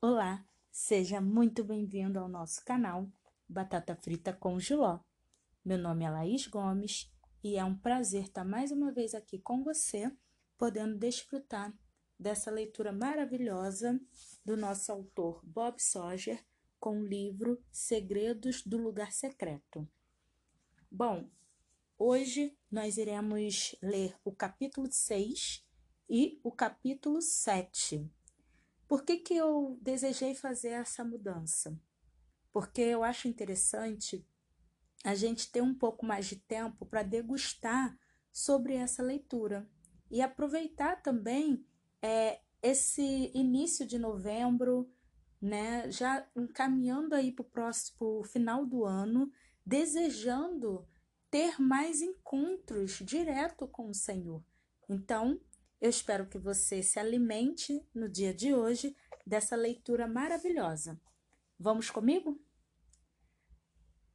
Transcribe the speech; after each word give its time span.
Olá, 0.00 0.46
seja 0.70 1.20
muito 1.20 1.64
bem-vindo 1.64 2.20
ao 2.20 2.28
nosso 2.28 2.64
canal 2.64 3.10
Batata 3.48 3.96
Frita 3.96 4.32
com 4.32 4.60
Giló. 4.60 5.00
Meu 5.64 5.76
nome 5.76 6.04
é 6.04 6.10
Laís 6.10 6.46
Gomes 6.46 7.12
e 7.42 7.56
é 7.56 7.64
um 7.64 7.76
prazer 7.76 8.22
estar 8.22 8.44
mais 8.44 8.70
uma 8.70 8.92
vez 8.92 9.12
aqui 9.12 9.40
com 9.40 9.64
você, 9.64 10.08
podendo 10.56 10.96
desfrutar 10.96 11.76
dessa 12.16 12.48
leitura 12.48 12.92
maravilhosa 12.92 14.00
do 14.44 14.56
nosso 14.56 14.92
autor 14.92 15.40
Bob 15.44 15.82
Sawyer 15.82 16.46
com 16.78 17.00
o 17.00 17.04
livro 17.04 17.60
Segredos 17.72 18.62
do 18.62 18.78
Lugar 18.78 19.10
Secreto. 19.10 19.84
Bom, 20.88 21.28
hoje 21.98 22.56
nós 22.70 22.98
iremos 22.98 23.74
ler 23.82 24.16
o 24.24 24.30
capítulo 24.30 24.86
6 24.88 25.66
e 26.08 26.38
o 26.44 26.52
capítulo 26.52 27.20
7 27.20 28.08
por 28.88 29.04
que, 29.04 29.18
que 29.18 29.36
eu 29.36 29.78
desejei 29.82 30.34
fazer 30.34 30.70
essa 30.70 31.04
mudança? 31.04 31.78
Porque 32.50 32.80
eu 32.80 33.04
acho 33.04 33.28
interessante 33.28 34.26
a 35.04 35.14
gente 35.14 35.52
ter 35.52 35.62
um 35.62 35.74
pouco 35.74 36.04
mais 36.04 36.26
de 36.26 36.36
tempo 36.36 36.86
para 36.86 37.02
degustar 37.02 37.96
sobre 38.32 38.74
essa 38.74 39.02
leitura 39.02 39.68
e 40.10 40.22
aproveitar 40.22 41.02
também 41.02 41.64
é, 42.00 42.40
esse 42.62 43.30
início 43.34 43.86
de 43.86 43.98
novembro, 43.98 44.90
né, 45.40 45.90
já 45.90 46.26
encaminhando 46.34 47.14
aí 47.14 47.30
para 47.30 47.42
o 47.42 47.50
próximo 47.50 48.24
final 48.24 48.64
do 48.64 48.84
ano, 48.84 49.30
desejando 49.64 50.88
ter 51.30 51.60
mais 51.60 52.00
encontros 52.00 53.02
direto 53.04 53.68
com 53.68 53.90
o 53.90 53.94
Senhor. 53.94 54.42
Então, 54.88 55.38
eu 55.80 55.88
espero 55.88 56.26
que 56.26 56.38
você 56.38 56.82
se 56.82 56.98
alimente 56.98 57.86
no 57.94 58.08
dia 58.08 58.34
de 58.34 58.52
hoje 58.52 58.96
dessa 59.26 59.54
leitura 59.54 60.06
maravilhosa. 60.08 61.00
Vamos 61.58 61.90
comigo? 61.90 62.40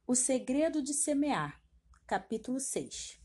O 0.06 0.14
segredo 0.14 0.82
de 0.82 0.92
semear, 0.92 1.62
capítulo 2.06 2.60
6. 2.60 3.18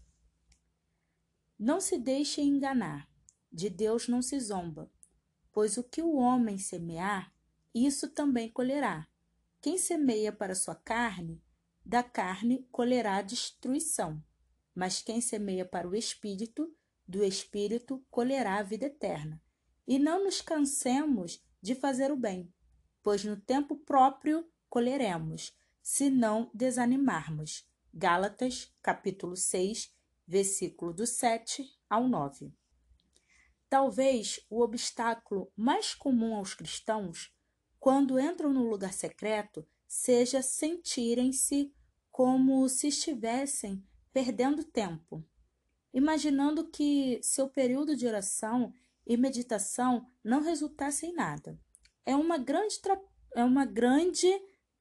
Não 1.58 1.82
se 1.82 1.98
deixe 1.98 2.42
enganar, 2.42 3.10
de 3.52 3.70
Deus 3.70 4.08
não 4.08 4.22
se 4.22 4.40
zomba, 4.40 4.90
pois 5.52 5.78
o 5.78 5.84
que 5.84 6.02
o 6.02 6.16
homem 6.16 6.58
semear, 6.58 7.34
isso 7.76 8.10
também 8.10 8.50
colherá. 8.50 9.06
Quem 9.62 9.78
semeia 9.78 10.32
para 10.32 10.56
sua 10.56 10.76
carne, 10.76 11.44
da 11.86 12.02
carne 12.02 12.66
colherá 12.72 13.22
destruição, 13.22 14.24
mas 14.74 15.02
quem 15.02 15.20
semeia 15.20 15.66
para 15.66 15.90
o 15.90 15.96
espírito, 15.96 16.74
do 17.10 17.24
Espírito 17.24 18.06
colherá 18.12 18.60
a 18.60 18.64
vida 18.64 18.86
eterna. 18.86 19.42
E 19.88 19.98
não 19.98 20.24
nos 20.24 20.42
cansemos 20.42 21.44
de 21.60 21.74
fazer 21.74 22.12
o 22.12 22.16
bem, 22.16 22.54
pois 23.02 23.26
no 23.26 23.36
tempo 23.36 23.76
próprio 23.76 24.48
colheremos, 24.70 25.58
se 25.82 26.12
não 26.12 26.52
desanimarmos. 26.54 27.68
Gálatas, 27.92 28.72
capítulo 28.80 29.36
6, 29.36 29.92
versículo 30.28 30.94
do 30.94 31.08
7 31.08 31.68
ao 31.90 32.08
9. 32.08 32.54
Talvez 33.68 34.40
o 34.48 34.62
obstáculo 34.62 35.52
mais 35.56 35.96
comum 35.96 36.36
aos 36.36 36.54
cristãos, 36.54 37.36
quando 37.80 38.20
entram 38.20 38.54
no 38.54 38.70
lugar 38.70 38.94
secreto, 38.94 39.68
seja 39.88 40.44
sentirem-se 40.44 41.74
como 42.12 42.70
se 42.70 42.90
estivessem 42.90 43.84
perdendo 44.14 44.64
tempo 44.64 45.26
imaginando 45.94 46.70
que 46.70 47.20
seu 47.22 47.50
período 47.50 47.96
de 47.96 48.08
oração 48.08 48.74
e 49.06 49.18
meditação 49.18 50.06
não 50.24 50.42
resultasse 50.42 51.08
em 51.08 51.14
nada. 51.14 51.60
É 52.06 52.16
uma 52.16 52.38
grande, 52.38 52.80
é 53.36 53.44
uma 53.44 53.66
grande 53.66 54.28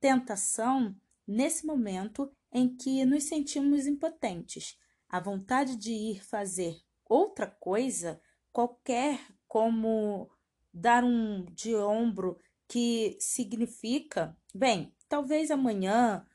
tentação 0.00 0.94
nesse 1.26 1.66
momento 1.66 2.30
em 2.52 2.74
que 2.74 3.04
nos 3.04 3.24
sentimos 3.24 3.86
impotentes. 3.86 4.78
A 5.08 5.20
vontade 5.20 5.76
de 5.76 5.92
ir 5.92 6.24
fazer 6.24 6.76
outra 7.04 7.46
coisa, 7.46 8.20
qualquer 8.52 9.20
como 9.46 10.30
dar 10.72 11.02
um 11.04 11.44
de 11.46 11.74
ombro 11.74 12.38
que 12.66 13.16
significa, 13.18 14.36
bem, 14.54 14.94
talvez 15.08 15.50
amanhã 15.50 16.26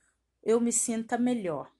eu 0.42 0.60
me 0.60 0.72
sinta 0.72 1.18
melhor. 1.18 1.72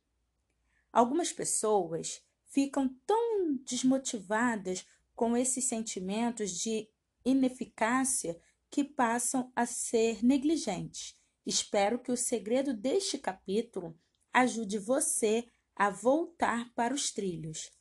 Algumas 0.92 1.34
pessoas 1.34 2.24
ficam 2.54 2.88
tão 3.08 3.58
desmotivadas 3.66 4.86
com 5.16 5.36
esses 5.36 5.66
sentimentos 5.66 6.52
de 6.52 6.88
ineficácia 7.26 8.40
que 8.70 8.84
passam 8.84 9.52
a 9.56 9.66
ser 9.66 10.24
negligentes. 10.24 11.16
Espero 11.44 11.98
que 11.98 12.12
o 12.12 12.18
segredo 12.18 12.72
deste 12.72 13.18
capítulo 13.18 13.98
ajude 14.32 14.78
você 14.78 15.48
a 15.76 15.90
voltar 15.90 16.72
para 16.76 16.94
os 16.94 17.12
trilhos. 17.12 17.72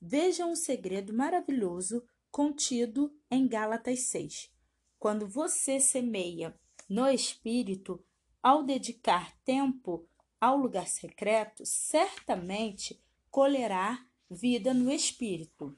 Vejam 0.00 0.52
um 0.52 0.56
segredo 0.56 1.12
maravilhoso 1.12 2.04
contido 2.30 3.12
em 3.28 3.48
Gálatas 3.48 4.00
6. 4.02 4.48
Quando 4.96 5.26
você 5.26 5.80
semeia 5.80 6.54
no 6.88 7.08
espírito, 7.08 8.02
ao 8.40 8.62
dedicar 8.62 9.36
tempo 9.44 10.08
ao 10.40 10.56
lugar 10.56 10.86
secreto, 10.86 11.66
certamente 11.66 13.02
colherá 13.28 14.06
vida 14.30 14.72
no 14.72 14.90
espírito. 14.92 15.76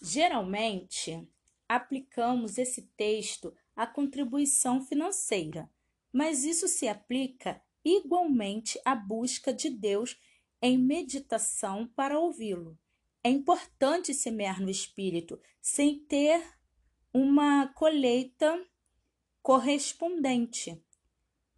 Geralmente, 0.00 1.26
aplicamos 1.68 2.58
esse 2.58 2.82
texto 2.96 3.54
à 3.74 3.86
contribuição 3.86 4.84
financeira, 4.84 5.70
mas 6.12 6.44
isso 6.44 6.68
se 6.68 6.86
aplica 6.86 7.62
igualmente 7.84 8.78
à 8.84 8.94
busca 8.94 9.52
de 9.52 9.70
Deus 9.70 10.20
em 10.60 10.76
meditação 10.76 11.86
para 11.86 12.18
ouvi-lo. 12.18 12.78
É 13.24 13.30
importante 13.30 14.12
semear 14.12 14.60
no 14.60 14.68
espírito 14.68 15.40
sem 15.60 15.98
ter 16.00 16.44
uma 17.12 17.68
colheita 17.68 18.66
correspondente. 19.40 20.82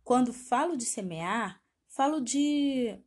Quando 0.03 0.33
falo 0.33 0.77
de 0.77 0.85
semear, 0.85 1.63
falo 1.89 2.21
de 2.21 2.99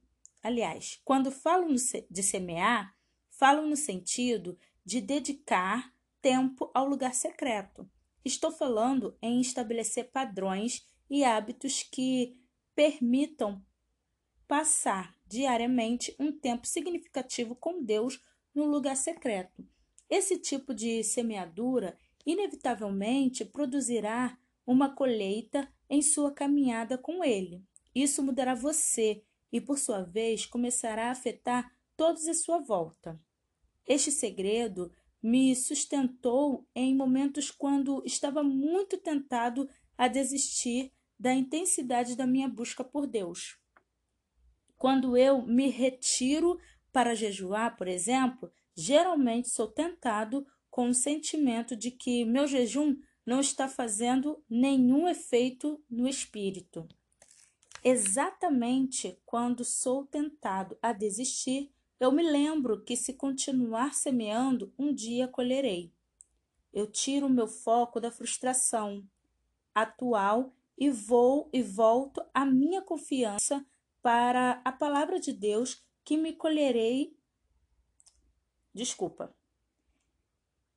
Aliás, 0.42 1.02
quando 1.04 1.32
falo 1.32 1.68
de 2.10 2.24
semear, 2.24 2.96
falo 3.30 3.68
no 3.68 3.76
sentido 3.76 4.58
de 4.86 5.02
dedicar 5.02 5.94
tempo 6.22 6.72
ao 6.74 6.88
lugar 6.88 7.14
secreto. 7.14 7.90
Estou 8.24 8.52
falando 8.52 9.18
em 9.22 9.40
estabelecer 9.40 10.12
padrões 10.12 10.88
e 11.10 11.24
hábitos 11.24 11.84
que 11.84 12.42
permitam 12.76 13.64
passar 14.48 15.16
diariamente 15.26 16.16
um 16.20 16.32
tempo 16.32 16.66
significativo 16.68 17.56
com 17.56 17.84
Deus 17.84 18.22
no 18.54 18.66
lugar 18.66 18.96
secreto. 18.96 19.68
Esse 20.10 20.38
tipo 20.38 20.74
de 20.74 21.04
semeadura 21.04 21.98
inevitavelmente 22.26 23.44
produzirá 23.46 24.38
uma 24.66 24.94
colheita 24.94 25.72
em 25.90 26.02
sua 26.02 26.32
caminhada 26.32 26.98
com 26.98 27.24
Ele. 27.24 27.64
Isso 27.94 28.22
mudará 28.22 28.54
você 28.54 29.24
e, 29.52 29.62
por 29.62 29.78
sua 29.78 30.04
vez, 30.04 30.46
começará 30.46 31.08
a 31.08 31.12
afetar 31.12 31.72
todos 31.96 32.28
à 32.28 32.34
sua 32.34 32.60
volta. 32.60 33.20
Este 33.86 34.12
segredo 34.12 34.92
me 35.22 35.56
sustentou 35.56 36.68
em 36.76 36.96
momentos 36.96 37.50
quando 37.50 38.04
estava 38.06 38.44
muito 38.44 38.98
tentado 38.98 39.68
a 39.98 40.08
desistir 40.08 40.94
da 41.20 41.34
intensidade 41.34 42.16
da 42.16 42.28
minha 42.28 42.48
busca 42.48 42.84
por 42.84 43.08
Deus. 43.08 43.58
Quando 44.78 45.18
eu 45.18 45.42
me 45.42 45.70
retiro 45.70 46.60
para 46.92 47.16
jejuar, 47.16 47.76
por 47.76 47.88
exemplo, 47.88 48.52
geralmente 48.76 49.50
sou 49.50 49.68
tentado 49.68 50.46
com 50.70 50.90
o 50.90 50.94
sentimento 50.94 51.76
de 51.76 51.90
que 51.90 52.24
meu 52.24 52.46
jejum 52.46 52.96
não 53.26 53.40
está 53.40 53.68
fazendo 53.68 54.44
nenhum 54.48 55.08
efeito 55.08 55.84
no 55.90 56.08
espírito. 56.08 56.88
Exatamente 57.90 59.18
quando 59.26 59.64
sou 59.64 60.06
tentado 60.06 60.78
a 60.82 60.92
desistir, 60.92 61.74
eu 61.98 62.12
me 62.12 62.22
lembro 62.22 62.84
que 62.84 62.98
se 62.98 63.14
continuar 63.14 63.94
semeando, 63.94 64.74
um 64.78 64.94
dia 64.94 65.26
colherei. 65.26 65.94
Eu 66.74 66.86
tiro 66.86 67.30
meu 67.30 67.48
foco 67.48 68.02
da 68.02 68.12
frustração 68.12 69.08
atual 69.74 70.54
e 70.78 70.90
vou 70.90 71.50
e 71.54 71.64
volto 71.64 72.22
a 72.34 72.46
minha 72.46 72.82
confiança 72.82 73.66
para 74.02 74.62
a 74.66 74.72
palavra 74.74 75.18
de 75.18 75.32
Deus 75.32 75.82
que 76.04 76.18
me 76.18 76.34
colherei. 76.34 77.18
Desculpa. 78.74 79.34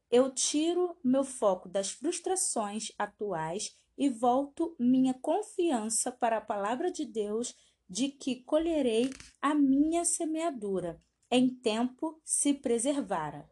Eu 0.09 0.31
tiro 0.31 0.97
meu 1.03 1.25
foco 1.25 1.69
das 1.69 1.91
frustrações 1.91 2.93
atuais 2.97 3.77
e 4.01 4.09
volto 4.09 4.75
minha 4.79 5.13
confiança 5.13 6.11
para 6.11 6.39
a 6.39 6.41
palavra 6.41 6.91
de 6.91 7.05
Deus 7.05 7.55
de 7.87 8.09
que 8.09 8.43
colherei 8.45 9.11
a 9.43 9.55
minha 9.55 10.07
semeadura, 10.07 10.99
em 11.31 11.55
tempo 11.55 12.19
se 12.25 12.55
preservara. 12.55 13.47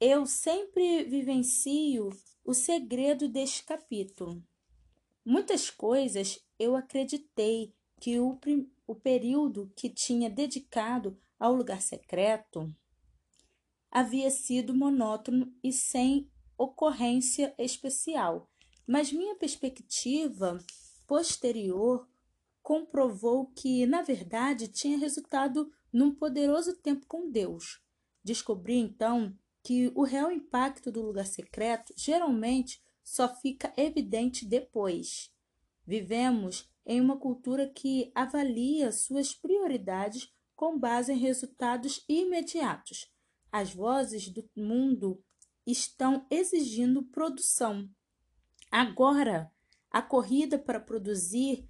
Eu 0.00 0.24
sempre 0.24 1.04
vivencio 1.04 2.08
o 2.42 2.54
segredo 2.54 3.28
deste 3.28 3.62
capítulo. 3.62 4.42
Muitas 5.22 5.68
coisas 5.68 6.42
eu 6.58 6.74
acreditei 6.74 7.74
que 8.00 8.18
o, 8.18 8.40
o 8.86 8.94
período 8.94 9.70
que 9.76 9.90
tinha 9.90 10.30
dedicado 10.30 11.20
ao 11.38 11.54
lugar 11.54 11.82
secreto 11.82 12.74
havia 13.90 14.30
sido 14.30 14.74
monótono 14.74 15.54
e 15.62 15.70
sem 15.74 16.30
ocorrência 16.56 17.54
especial, 17.58 18.50
mas 18.86 19.12
minha 19.12 19.34
perspectiva 19.34 20.58
posterior 21.06 22.08
comprovou 22.62 23.46
que, 23.46 23.86
na 23.86 24.02
verdade, 24.02 24.68
tinha 24.68 24.98
resultado 24.98 25.70
num 25.92 26.14
poderoso 26.14 26.76
tempo 26.76 27.06
com 27.06 27.30
Deus. 27.30 27.80
Descobri 28.24 28.74
então 28.74 29.36
que 29.62 29.90
o 29.94 30.02
real 30.02 30.30
impacto 30.30 30.90
do 30.90 31.02
lugar 31.02 31.26
secreto 31.26 31.92
geralmente 31.96 32.82
só 33.02 33.28
fica 33.28 33.72
evidente 33.76 34.44
depois. 34.44 35.32
Vivemos 35.86 36.68
em 36.84 37.00
uma 37.00 37.16
cultura 37.16 37.68
que 37.68 38.10
avalia 38.14 38.90
suas 38.90 39.34
prioridades 39.34 40.32
com 40.54 40.78
base 40.78 41.12
em 41.12 41.18
resultados 41.18 42.04
imediatos. 42.08 43.08
As 43.52 43.72
vozes 43.72 44.28
do 44.28 44.48
mundo 44.56 45.22
estão 45.66 46.26
exigindo 46.30 47.02
produção. 47.02 47.88
Agora, 48.70 49.50
a 49.90 50.02
corrida 50.02 50.58
para 50.58 50.80
produzir 50.80 51.68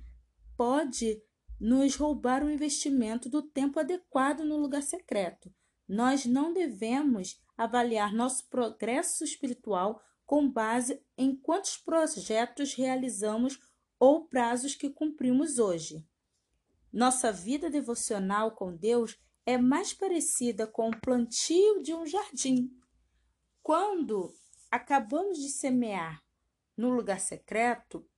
pode 0.57 1.23
nos 1.61 1.97
roubar 1.97 2.45
o 2.45 2.51
investimento 2.51 3.29
do 3.29 3.43
tempo 3.43 3.81
adequado 3.81 4.41
no 4.41 4.57
lugar 4.57 4.83
secreto. 4.83 5.53
Nós 5.89 6.27
não 6.27 6.53
devemos 6.53 7.41
avaliar 7.57 8.13
nosso 8.13 8.49
progresso 8.49 9.25
espiritual 9.25 10.03
com 10.27 10.51
base 10.51 11.01
em 11.17 11.35
quantos 11.35 11.77
projetos 11.79 12.75
realizamos 12.75 13.59
ou 13.99 14.27
prazos 14.27 14.75
que 14.75 14.91
cumprimos 14.91 15.59
hoje. 15.59 16.05
Nossa 16.93 17.31
vida 17.31 17.71
devocional 17.71 18.53
com 18.53 18.75
Deus 18.75 19.17
é 19.47 19.57
mais 19.57 19.93
parecida 19.93 20.67
com 20.67 20.89
o 20.89 21.01
plantio 21.01 21.83
de 21.83 21.95
um 21.95 22.05
jardim. 22.05 22.71
Quando 23.67 24.33
acabamos 24.71 25.39
de 25.39 25.49
semear 25.49 26.25
no 26.77 26.89
lugar 26.89 27.19
secreto, 27.19 28.09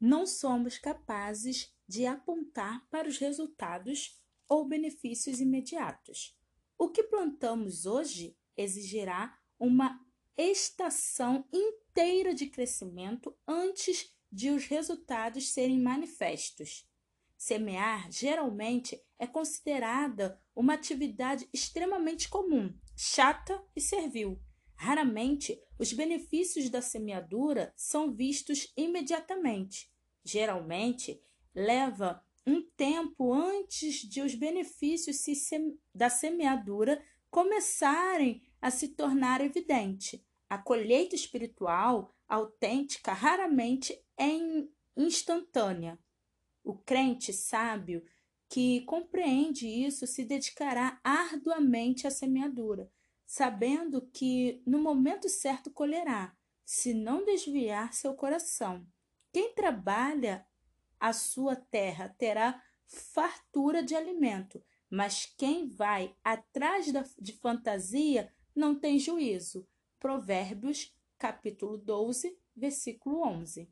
não 0.00 0.24
somos 0.24 0.78
capazes 0.78 1.74
de 1.88 2.06
apontar 2.06 2.86
para 2.88 3.08
os 3.08 3.18
resultados 3.18 4.16
ou 4.48 4.64
benefícios 4.64 5.40
imediatos. 5.40 6.38
O 6.78 6.88
que 6.88 7.02
plantamos 7.02 7.84
hoje 7.84 8.38
exigirá 8.56 9.36
uma 9.58 10.00
estação 10.36 11.44
inteira 11.52 12.32
de 12.32 12.46
crescimento 12.46 13.36
antes 13.44 14.16
de 14.30 14.50
os 14.50 14.66
resultados 14.66 15.48
serem 15.48 15.80
manifestos. 15.80 16.88
Semear 17.36 18.08
geralmente 18.12 19.04
é 19.20 19.26
considerada 19.26 20.40
uma 20.56 20.72
atividade 20.72 21.46
extremamente 21.52 22.26
comum, 22.28 22.74
chata 22.96 23.62
e 23.76 23.80
servil. 23.80 24.40
Raramente 24.74 25.60
os 25.78 25.92
benefícios 25.92 26.70
da 26.70 26.80
semeadura 26.80 27.70
são 27.76 28.10
vistos 28.10 28.72
imediatamente. 28.74 29.92
Geralmente, 30.24 31.22
leva 31.54 32.24
um 32.46 32.62
tempo 32.62 33.34
antes 33.34 33.96
de 33.96 34.22
os 34.22 34.34
benefícios 34.34 35.18
da 35.94 36.08
semeadura 36.08 37.04
começarem 37.30 38.42
a 38.60 38.70
se 38.70 38.88
tornar 38.88 39.42
evidente. 39.42 40.26
A 40.48 40.56
colheita 40.56 41.14
espiritual 41.14 42.16
autêntica 42.26 43.12
raramente 43.12 43.92
é 44.16 44.30
instantânea. 44.96 45.98
O 46.64 46.74
crente 46.74 47.34
sábio 47.34 48.02
que 48.50 48.80
compreende 48.80 49.68
isso 49.68 50.08
se 50.08 50.24
dedicará 50.24 51.00
arduamente 51.04 52.08
à 52.08 52.10
semeadura, 52.10 52.90
sabendo 53.24 54.02
que 54.12 54.60
no 54.66 54.82
momento 54.82 55.28
certo 55.28 55.70
colherá, 55.70 56.36
se 56.64 56.92
não 56.92 57.24
desviar 57.24 57.94
seu 57.94 58.12
coração. 58.12 58.84
Quem 59.32 59.54
trabalha 59.54 60.44
a 60.98 61.12
sua 61.12 61.54
terra 61.54 62.08
terá 62.18 62.60
fartura 62.88 63.84
de 63.84 63.94
alimento, 63.94 64.60
mas 64.90 65.32
quem 65.38 65.68
vai 65.68 66.16
atrás 66.24 66.92
da, 66.92 67.04
de 67.20 67.32
fantasia 67.34 68.32
não 68.52 68.74
tem 68.74 68.98
juízo. 68.98 69.64
Provérbios, 70.00 70.92
capítulo 71.16 71.78
12, 71.78 72.36
versículo 72.56 73.22
11. 73.22 73.70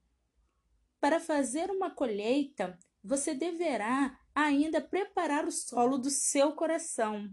Para 1.01 1.19
fazer 1.19 1.69
uma 1.69 1.91
colheita, 1.91 2.79
você 3.03 3.35
deverá 3.35 4.17
ainda 4.45 4.81
preparar 4.81 5.47
o 5.47 5.51
solo 5.51 5.99
do 5.99 6.11
seu 6.11 6.53
coração 6.53 7.29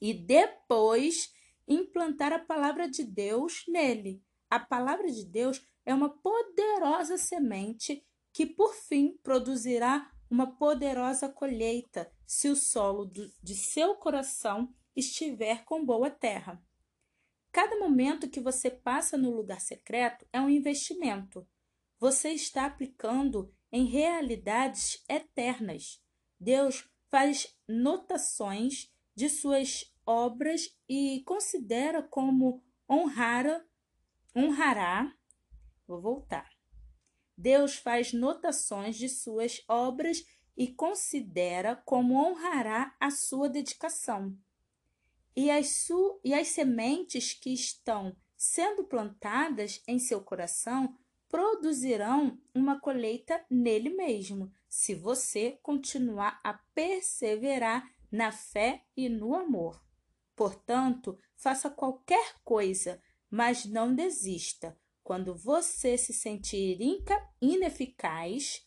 e 0.00 0.14
depois 0.14 1.30
implantar 1.68 2.32
a 2.32 2.38
palavra 2.38 2.88
de 2.88 3.04
Deus 3.04 3.64
nele. 3.68 4.22
A 4.48 4.58
palavra 4.58 5.10
de 5.10 5.24
Deus 5.26 5.62
é 5.84 5.92
uma 5.92 6.08
poderosa 6.08 7.18
semente 7.18 8.06
que, 8.32 8.46
por 8.46 8.74
fim, 8.74 9.18
produzirá 9.22 10.10
uma 10.30 10.56
poderosa 10.56 11.28
colheita 11.28 12.10
se 12.26 12.48
o 12.48 12.56
solo 12.56 13.04
do, 13.04 13.30
de 13.42 13.54
seu 13.54 13.94
coração 13.94 14.74
estiver 14.96 15.64
com 15.66 15.84
boa 15.84 16.08
terra. 16.10 16.62
Cada 17.52 17.78
momento 17.78 18.30
que 18.30 18.40
você 18.40 18.70
passa 18.70 19.18
no 19.18 19.30
lugar 19.30 19.60
secreto 19.60 20.26
é 20.32 20.40
um 20.40 20.48
investimento. 20.48 21.46
Você 21.98 22.30
está 22.30 22.64
aplicando 22.64 23.54
em 23.70 23.84
realidades 23.84 25.04
eternas. 25.08 26.03
Deus 26.44 26.86
faz 27.08 27.56
notações 27.66 28.92
de 29.16 29.30
suas 29.30 29.90
obras 30.04 30.76
e 30.86 31.22
considera 31.24 32.02
como 32.02 32.62
honrara, 32.88 33.66
honrará 34.36 35.10
Vou 35.86 36.00
voltar. 36.00 36.50
Deus 37.36 37.76
faz 37.76 38.12
notações 38.12 38.96
de 38.96 39.08
suas 39.08 39.62
obras 39.66 40.24
e 40.56 40.68
considera 40.68 41.76
como 41.76 42.14
honrará 42.14 42.94
a 43.00 43.10
sua 43.10 43.48
dedicação. 43.48 44.36
E 45.34 45.50
as, 45.50 45.68
su 45.68 46.20
e 46.22 46.32
as 46.32 46.48
sementes 46.48 47.32
que 47.32 47.52
estão 47.52 48.14
sendo 48.36 48.84
plantadas 48.84 49.82
em 49.88 49.98
seu 49.98 50.22
coração 50.22 50.94
produzirão 51.28 52.38
uma 52.54 52.78
colheita 52.78 53.44
nele 53.50 53.90
mesmo, 53.90 54.52
se 54.76 54.92
você 54.92 55.56
continuar 55.62 56.40
a 56.42 56.52
perseverar 56.74 57.88
na 58.10 58.32
fé 58.32 58.84
e 58.96 59.08
no 59.08 59.36
amor. 59.36 59.80
Portanto, 60.34 61.16
faça 61.36 61.70
qualquer 61.70 62.34
coisa, 62.42 63.00
mas 63.30 63.64
não 63.64 63.94
desista 63.94 64.76
quando 65.04 65.32
você 65.32 65.96
se 65.96 66.12
sentir 66.12 66.76
ineficaz, 67.40 68.66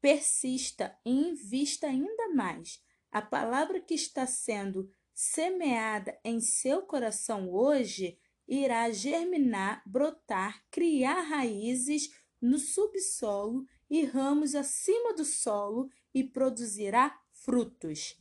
persista 0.00 0.98
e 1.04 1.10
invista 1.10 1.86
ainda 1.86 2.30
mais. 2.34 2.82
A 3.10 3.20
palavra 3.20 3.78
que 3.78 3.92
está 3.92 4.26
sendo 4.26 4.90
semeada 5.12 6.18
em 6.24 6.40
seu 6.40 6.80
coração 6.80 7.50
hoje 7.52 8.18
irá 8.48 8.90
germinar, 8.90 9.82
brotar, 9.84 10.64
criar 10.70 11.20
raízes 11.20 12.08
no 12.40 12.58
subsolo 12.58 13.66
e 13.92 14.06
ramos 14.06 14.54
acima 14.54 15.12
do 15.12 15.22
solo 15.22 15.90
e 16.14 16.24
produzirá 16.24 17.22
frutos. 17.30 18.18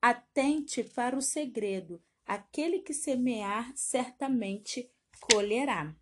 Atente 0.00 0.82
para 0.82 1.14
o 1.14 1.20
segredo: 1.20 2.02
aquele 2.24 2.78
que 2.78 2.94
semear 2.94 3.70
certamente 3.76 4.90
colherá. 5.20 5.94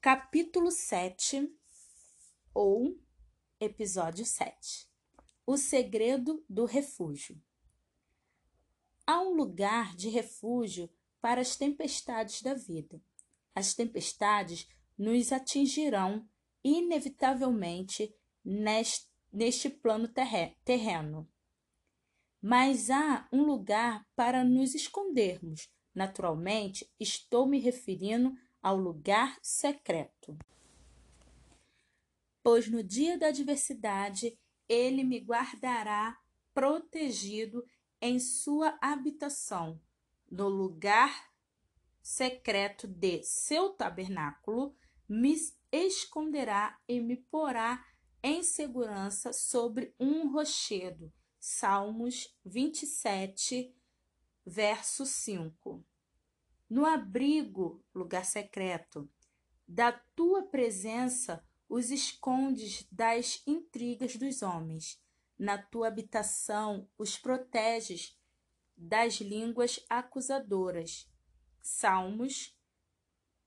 Capítulo 0.00 0.72
7 0.72 1.56
ou 2.52 2.98
Episódio 3.60 4.26
7 4.26 4.88
O 5.46 5.56
segredo 5.56 6.44
do 6.48 6.64
refúgio. 6.64 7.40
Há 9.06 9.20
um 9.20 9.34
lugar 9.34 9.94
de 9.94 10.08
refúgio 10.08 10.90
para 11.20 11.40
as 11.40 11.54
tempestades 11.54 12.42
da 12.42 12.54
vida. 12.54 13.00
As 13.54 13.72
tempestades 13.72 14.68
nos 14.98 15.30
atingirão 15.30 16.28
inevitavelmente 16.64 18.14
neste, 18.44 19.08
neste 19.32 19.68
plano 19.68 20.08
terreno. 20.64 21.28
Mas 22.40 22.90
há 22.90 23.28
um 23.32 23.42
lugar 23.42 24.06
para 24.16 24.42
nos 24.44 24.74
escondermos. 24.74 25.68
Naturalmente, 25.94 26.90
estou 26.98 27.46
me 27.46 27.58
referindo 27.58 28.34
ao 28.62 28.76
lugar 28.76 29.38
secreto. 29.42 30.36
Pois 32.42 32.68
no 32.68 32.82
dia 32.82 33.16
da 33.18 33.28
adversidade 33.28 34.36
ele 34.68 35.04
me 35.04 35.18
guardará 35.20 36.18
protegido 36.54 37.64
em 38.00 38.18
sua 38.18 38.76
habitação. 38.80 39.80
no 40.30 40.48
lugar 40.48 41.30
secreto 42.00 42.88
de 42.88 43.22
seu 43.22 43.70
tabernáculo, 43.74 44.74
me 45.06 45.36
esconderá 45.72 46.78
e 46.86 47.00
me 47.00 47.16
porá 47.16 47.84
em 48.22 48.42
segurança 48.42 49.32
sobre 49.32 49.94
um 49.98 50.30
rochedo. 50.30 51.12
Salmos 51.40 52.36
27, 52.44 53.74
verso 54.46 55.04
5. 55.04 55.84
No 56.70 56.86
abrigo, 56.86 57.84
lugar 57.92 58.24
secreto, 58.24 59.10
da 59.66 59.90
tua 59.90 60.44
presença 60.44 61.44
os 61.68 61.90
escondes 61.90 62.86
das 62.92 63.42
intrigas 63.46 64.16
dos 64.16 64.42
homens. 64.42 65.02
Na 65.38 65.58
tua 65.58 65.88
habitação 65.88 66.88
os 66.96 67.18
proteges 67.18 68.16
das 68.76 69.14
línguas 69.14 69.84
acusadoras. 69.88 71.10
Salmos 71.60 72.56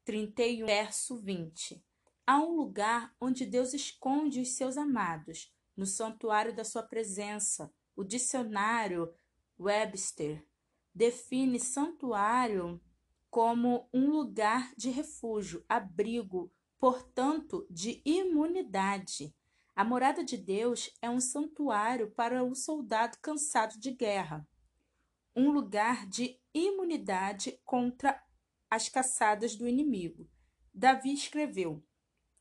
31, 0.03 0.65
verso 0.65 1.17
20. 1.17 1.84
Há 2.27 2.39
um 2.39 2.55
lugar 2.55 3.15
onde 3.22 3.46
Deus 3.46 3.74
esconde 3.74 4.41
os 4.41 4.55
seus 4.58 4.77
amados, 4.77 5.53
no 5.77 5.86
santuário 5.86 6.55
da 6.55 6.63
sua 6.63 6.82
presença. 6.82 7.72
O 7.96 8.03
dicionário 8.03 9.13
Webster 9.60 10.44
define 10.94 11.60
santuário 11.60 12.82
como 13.29 13.88
um 13.94 14.10
lugar 14.10 14.74
de 14.75 14.89
refúgio, 14.89 15.63
abrigo, 15.70 16.51
portanto, 16.79 17.67
de 17.70 18.01
imunidade. 18.03 19.36
A 19.75 19.84
morada 19.84 20.24
de 20.24 20.38
Deus 20.38 20.89
é 21.01 21.10
um 21.10 21.20
santuário 21.20 22.10
para 22.12 22.44
o 22.44 22.55
soldado 22.55 23.17
cansado 23.22 23.77
de 23.77 23.91
guerra, 23.91 24.48
um 25.36 25.51
lugar 25.51 26.08
de 26.08 26.39
imunidade 26.53 27.60
contra 27.65 28.24
as 28.70 28.89
caçadas 28.89 29.55
do 29.55 29.67
inimigo. 29.67 30.27
Davi 30.74 31.13
escreveu: 31.13 31.84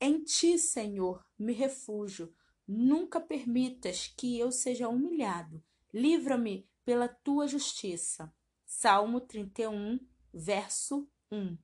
Em 0.06 0.22
ti, 0.22 0.58
Senhor, 0.58 1.24
me 1.38 1.54
refúgio. 1.54 2.30
Nunca 2.68 3.18
permitas 3.18 4.06
que 4.06 4.38
eu 4.38 4.52
seja 4.52 4.86
humilhado. 4.86 5.64
Livra-me 5.94 6.68
pela 6.84 7.08
tua 7.08 7.48
justiça. 7.48 8.30
Salmo 8.66 9.18
31, 9.18 9.98
verso 10.30 11.08
1. 11.32 11.56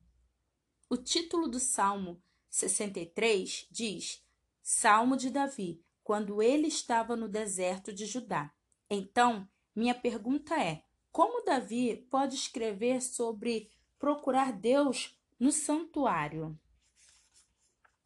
O 0.89 0.97
título 0.97 1.47
do 1.47 1.59
Salmo 1.59 2.19
63 2.49 3.67
diz: 3.69 4.25
Salmo 4.63 5.15
de 5.15 5.29
Davi, 5.29 5.85
quando 6.03 6.41
ele 6.41 6.65
estava 6.65 7.15
no 7.15 7.29
deserto 7.29 7.93
de 7.93 8.07
Judá. 8.07 8.51
Então, 8.89 9.47
minha 9.75 9.93
pergunta 9.93 10.59
é: 10.59 10.83
como 11.11 11.45
Davi 11.45 12.07
pode 12.09 12.33
escrever 12.33 13.03
sobre 13.03 13.69
procurar 13.99 14.51
Deus 14.51 15.15
no 15.39 15.51
santuário? 15.51 16.59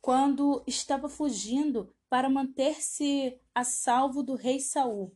Quando 0.05 0.63
estava 0.67 1.09
fugindo 1.09 1.91
para 2.07 2.29
manter-se 2.29 3.41
a 3.55 3.63
salvo 3.63 4.21
do 4.21 4.35
rei 4.35 4.59
Saul. 4.59 5.11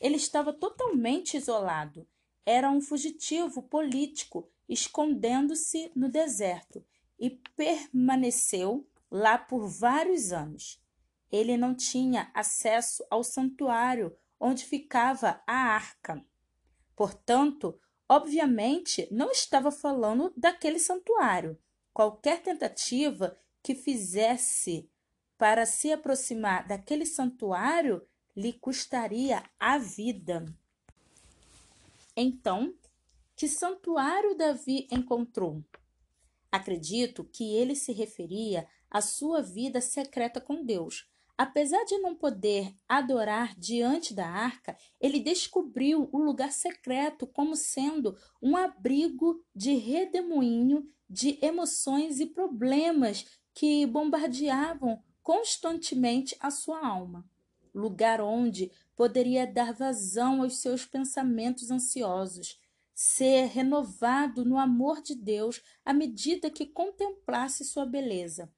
Ele 0.00 0.16
estava 0.16 0.54
totalmente 0.54 1.36
isolado. 1.36 2.08
Era 2.46 2.70
um 2.70 2.80
fugitivo 2.80 3.62
político, 3.62 4.48
escondendo-se 4.66 5.92
no 5.94 6.08
deserto 6.08 6.82
e 7.18 7.28
permaneceu 7.28 8.88
lá 9.10 9.36
por 9.36 9.68
vários 9.68 10.32
anos. 10.32 10.82
Ele 11.30 11.58
não 11.58 11.74
tinha 11.74 12.30
acesso 12.32 13.04
ao 13.10 13.22
santuário 13.22 14.16
onde 14.40 14.64
ficava 14.64 15.42
a 15.46 15.54
arca. 15.54 16.24
Portanto, 16.96 17.78
obviamente, 18.08 19.06
não 19.10 19.30
estava 19.30 19.70
falando 19.70 20.32
daquele 20.34 20.78
santuário. 20.78 21.58
Qualquer 21.92 22.40
tentativa 22.42 23.36
que 23.62 23.74
fizesse 23.74 24.88
para 25.38 25.64
se 25.66 25.92
aproximar 25.92 26.66
daquele 26.66 27.06
santuário 27.06 28.06
lhe 28.36 28.52
custaria 28.52 29.42
a 29.58 29.78
vida. 29.78 30.44
Então, 32.16 32.74
que 33.36 33.48
santuário 33.48 34.36
Davi 34.36 34.86
encontrou? 34.90 35.62
Acredito 36.50 37.24
que 37.24 37.54
ele 37.54 37.74
se 37.74 37.92
referia 37.92 38.68
à 38.90 39.00
sua 39.00 39.40
vida 39.42 39.80
secreta 39.80 40.40
com 40.40 40.64
Deus, 40.64 41.06
Apesar 41.36 41.82
de 41.84 41.98
não 41.98 42.14
poder 42.14 42.72
adorar 42.88 43.58
diante 43.58 44.14
da 44.14 44.28
arca, 44.28 44.76
ele 45.00 45.18
descobriu 45.18 46.08
o 46.12 46.18
lugar 46.18 46.52
secreto 46.52 47.26
como 47.26 47.56
sendo 47.56 48.16
um 48.40 48.56
abrigo 48.56 49.42
de 49.52 49.74
redemoinho 49.74 50.88
de 51.08 51.38
emoções 51.42 52.20
e 52.20 52.26
problemas 52.26 53.26
que 53.54 53.86
bombardeavam 53.86 55.02
constantemente 55.22 56.36
a 56.40 56.50
sua 56.50 56.86
alma. 56.86 57.24
Lugar 57.74 58.20
onde 58.20 58.70
poderia 58.94 59.46
dar 59.46 59.72
vazão 59.72 60.42
aos 60.42 60.58
seus 60.58 60.84
pensamentos 60.84 61.70
ansiosos, 61.70 62.60
ser 62.94 63.46
renovado 63.46 64.44
no 64.44 64.58
amor 64.58 65.00
de 65.00 65.14
Deus 65.14 65.62
à 65.84 65.92
medida 65.92 66.50
que 66.50 66.66
contemplasse 66.66 67.64
sua 67.64 67.86
beleza, 67.86 68.52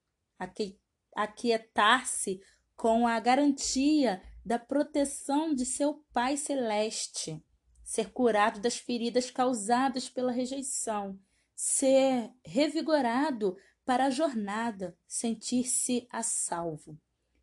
aquietar-se 1.15 2.41
com 2.75 3.07
a 3.07 3.19
garantia 3.19 4.21
da 4.45 4.59
proteção 4.59 5.55
de 5.55 5.65
seu 5.65 6.03
Pai 6.13 6.35
Celeste, 6.35 7.41
ser 7.83 8.11
curado 8.11 8.59
das 8.59 8.77
feridas 8.77 9.31
causadas 9.31 10.09
pela 10.09 10.31
rejeição, 10.31 11.17
ser 11.55 12.31
revigorado 12.43 13.55
para 13.85 14.05
a 14.05 14.09
jornada, 14.09 14.97
sentir-se 15.07 16.07
a 16.09 16.23
salvo. 16.23 16.99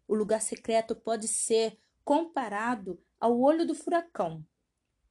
O 0.06 0.14
lugar 0.14 0.42
secreto 0.42 0.94
pode 0.94 1.28
ser 1.28 1.78
comparado 2.04 3.00
ao 3.20 3.40
olho 3.40 3.66
do 3.66 3.74
furacão. 3.74 4.44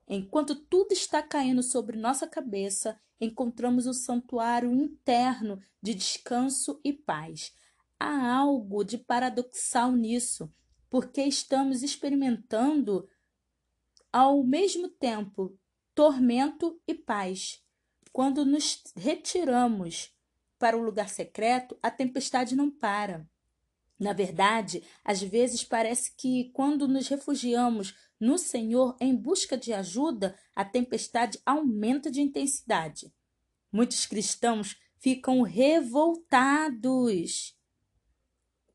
Enquanto 0.08 0.56
tudo 0.56 0.92
está 0.92 1.24
caindo 1.24 1.64
sobre 1.64 1.98
nossa 1.98 2.28
cabeça, 2.28 3.00
encontramos 3.20 3.88
o 3.88 3.94
santuário 3.94 4.72
interno 4.72 5.62
de 5.82 5.94
descanso 5.94 6.80
e 6.84 6.92
paz 6.92 7.54
há 8.02 8.34
algo 8.36 8.84
de 8.84 8.98
paradoxal 8.98 9.92
nisso, 9.92 10.52
porque 10.90 11.22
estamos 11.22 11.84
experimentando 11.84 13.08
ao 14.12 14.44
mesmo 14.44 14.90
tempo 14.90 15.56
tormento 15.94 16.82
e 16.88 16.96
paz. 16.96 17.64
Quando 18.12 18.44
nos 18.44 18.82
retiramos 18.96 20.12
para 20.62 20.78
o 20.78 20.84
lugar 20.84 21.10
secreto, 21.10 21.76
a 21.82 21.90
tempestade 21.90 22.56
não 22.56 22.70
para. 22.70 23.28
Na 24.00 24.14
verdade, 24.14 24.84
às 25.04 25.20
vezes 25.20 25.64
parece 25.64 26.16
que 26.16 26.52
quando 26.54 26.88
nos 26.88 27.08
refugiamos 27.08 27.96
no 28.20 28.38
Senhor 28.38 28.96
em 29.00 29.16
busca 29.16 29.58
de 29.58 29.74
ajuda, 29.74 30.38
a 30.56 30.64
tempestade 30.64 31.40
aumenta 31.44 32.12
de 32.12 32.22
intensidade. 32.22 33.12
Muitos 33.72 34.06
cristãos 34.06 34.80
ficam 35.00 35.42
revoltados 35.42 36.38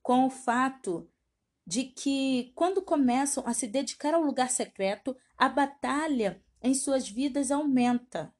com 0.02 0.26
o 0.26 0.30
fato 0.30 1.08
de 1.64 1.84
que, 1.84 2.50
quando 2.56 2.82
começam 2.82 3.46
a 3.46 3.54
se 3.54 3.68
dedicar 3.68 4.12
ao 4.12 4.24
lugar 4.24 4.50
secreto, 4.50 5.16
a 5.38 5.48
batalha 5.48 6.42
em 6.60 6.74
suas 6.74 7.08
vidas 7.08 7.52
aumenta. 7.52 8.34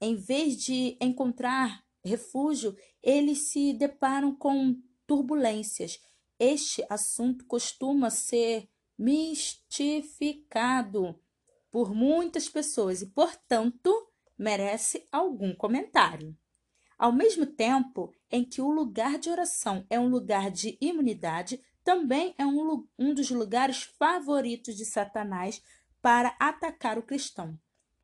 Em 0.00 0.16
vez 0.16 0.56
de 0.56 0.98
encontrar 1.00 1.87
refúgio, 2.08 2.76
eles 3.02 3.50
se 3.50 3.72
deparam 3.72 4.34
com 4.34 4.76
turbulências. 5.06 6.00
Este 6.38 6.84
assunto 6.88 7.44
costuma 7.44 8.10
ser 8.10 8.68
mistificado 8.98 11.18
por 11.70 11.94
muitas 11.94 12.48
pessoas 12.48 13.02
e, 13.02 13.06
portanto, 13.06 14.08
merece 14.36 15.06
algum 15.12 15.54
comentário. 15.54 16.36
Ao 16.98 17.12
mesmo 17.12 17.46
tempo 17.46 18.12
em 18.30 18.44
que 18.44 18.60
o 18.60 18.70
lugar 18.70 19.18
de 19.18 19.30
oração 19.30 19.86
é 19.88 20.00
um 20.00 20.08
lugar 20.08 20.50
de 20.50 20.76
imunidade, 20.80 21.62
também 21.84 22.34
é 22.36 22.44
um, 22.44 22.84
um 22.98 23.14
dos 23.14 23.30
lugares 23.30 23.82
favoritos 23.82 24.76
de 24.76 24.84
Satanás 24.84 25.62
para 26.02 26.34
atacar 26.38 26.98
o 26.98 27.02
cristão. 27.02 27.58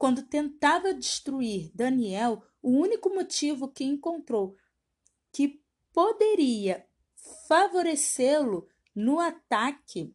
Quando 0.04 0.22
tentava 0.22 0.92
destruir 0.92 1.70
Daniel, 1.74 2.44
o 2.60 2.68
único 2.72 3.08
motivo 3.08 3.66
que 3.66 3.84
encontrou 3.84 4.54
que 5.32 5.64
poderia 5.94 6.86
favorecê-lo 7.48 8.68
no 8.94 9.18
ataque 9.18 10.14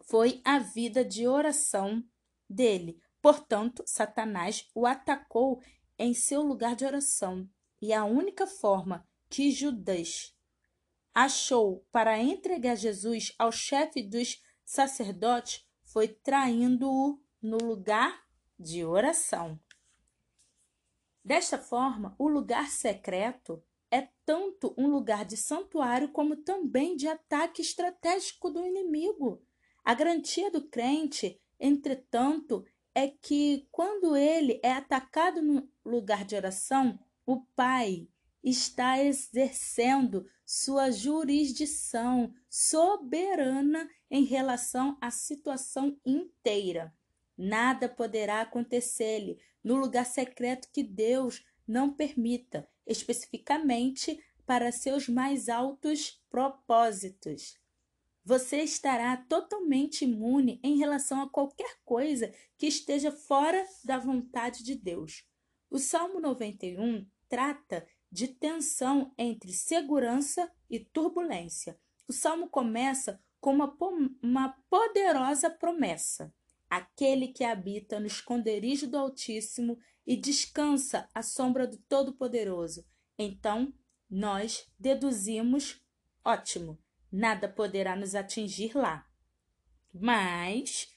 foi 0.00 0.40
a 0.42 0.58
vida 0.58 1.04
de 1.04 1.28
oração 1.28 2.02
dele. 2.48 2.98
Portanto, 3.20 3.84
Satanás 3.86 4.66
o 4.74 4.86
atacou 4.86 5.60
em 5.98 6.14
seu 6.14 6.40
lugar 6.40 6.74
de 6.74 6.86
oração 6.86 7.46
e 7.78 7.92
a 7.92 8.06
única 8.06 8.46
forma 8.46 9.06
que 9.28 9.50
Judas 9.50 10.34
achou 11.12 11.86
para 11.92 12.18
entregar 12.18 12.74
Jesus 12.74 13.34
ao 13.38 13.52
chefe 13.52 14.02
dos 14.02 14.42
sacerdotes 14.64 15.68
foi 15.84 16.08
traindo-o 16.08 17.20
no 17.42 17.58
lugar 17.58 18.29
de 18.60 18.84
oração. 18.84 19.58
Desta 21.24 21.58
forma, 21.58 22.14
o 22.18 22.28
lugar 22.28 22.68
secreto 22.68 23.62
é 23.90 24.08
tanto 24.24 24.74
um 24.76 24.86
lugar 24.86 25.24
de 25.24 25.36
santuário 25.36 26.10
como 26.10 26.36
também 26.36 26.94
de 26.94 27.08
ataque 27.08 27.62
estratégico 27.62 28.50
do 28.50 28.64
inimigo. 28.64 29.42
A 29.82 29.94
garantia 29.94 30.50
do 30.50 30.68
crente, 30.68 31.40
entretanto, 31.58 32.64
é 32.94 33.08
que 33.08 33.66
quando 33.72 34.14
ele 34.14 34.60
é 34.62 34.72
atacado 34.72 35.40
no 35.40 35.68
lugar 35.84 36.24
de 36.24 36.36
oração, 36.36 36.98
o 37.24 37.40
Pai 37.56 38.08
está 38.42 39.02
exercendo 39.02 40.26
sua 40.44 40.90
jurisdição 40.90 42.34
soberana 42.48 43.88
em 44.10 44.24
relação 44.24 44.96
à 45.00 45.10
situação 45.10 45.98
inteira. 46.04 46.94
Nada 47.42 47.88
poderá 47.88 48.42
acontecer-lhe 48.42 49.38
no 49.64 49.76
lugar 49.76 50.04
secreto 50.04 50.68
que 50.70 50.82
Deus 50.82 51.42
não 51.66 51.90
permita, 51.90 52.68
especificamente 52.86 54.22
para 54.44 54.70
seus 54.70 55.08
mais 55.08 55.48
altos 55.48 56.22
propósitos. 56.28 57.58
Você 58.22 58.58
estará 58.58 59.16
totalmente 59.16 60.04
imune 60.04 60.60
em 60.62 60.76
relação 60.76 61.22
a 61.22 61.30
qualquer 61.30 61.78
coisa 61.82 62.30
que 62.58 62.66
esteja 62.66 63.10
fora 63.10 63.66
da 63.86 63.96
vontade 63.96 64.62
de 64.62 64.74
Deus. 64.74 65.24
O 65.70 65.78
Salmo 65.78 66.20
91 66.20 67.06
trata 67.26 67.86
de 68.12 68.28
tensão 68.28 69.14
entre 69.16 69.50
segurança 69.54 70.52
e 70.68 70.78
turbulência. 70.78 71.80
O 72.06 72.12
salmo 72.12 72.50
começa 72.50 73.18
com 73.40 73.54
uma, 73.54 73.74
uma 74.22 74.50
poderosa 74.68 75.48
promessa. 75.48 76.30
Aquele 76.70 77.28
que 77.28 77.42
habita 77.42 77.98
no 77.98 78.06
esconderijo 78.06 78.86
do 78.86 78.96
Altíssimo 78.96 79.76
e 80.06 80.16
descansa 80.16 81.08
à 81.12 81.20
sombra 81.20 81.66
do 81.66 81.76
Todo-Poderoso. 81.76 82.86
Então, 83.18 83.74
nós 84.08 84.66
deduzimos: 84.78 85.84
ótimo, 86.24 86.78
nada 87.10 87.48
poderá 87.48 87.96
nos 87.96 88.14
atingir 88.14 88.76
lá. 88.76 89.04
Mas 89.92 90.94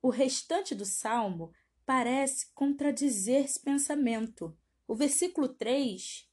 o 0.00 0.08
restante 0.08 0.74
do 0.74 0.86
salmo 0.86 1.52
parece 1.84 2.50
contradizer 2.54 3.44
esse 3.44 3.60
pensamento. 3.60 4.56
O 4.88 4.94
versículo 4.94 5.48
3 5.48 6.28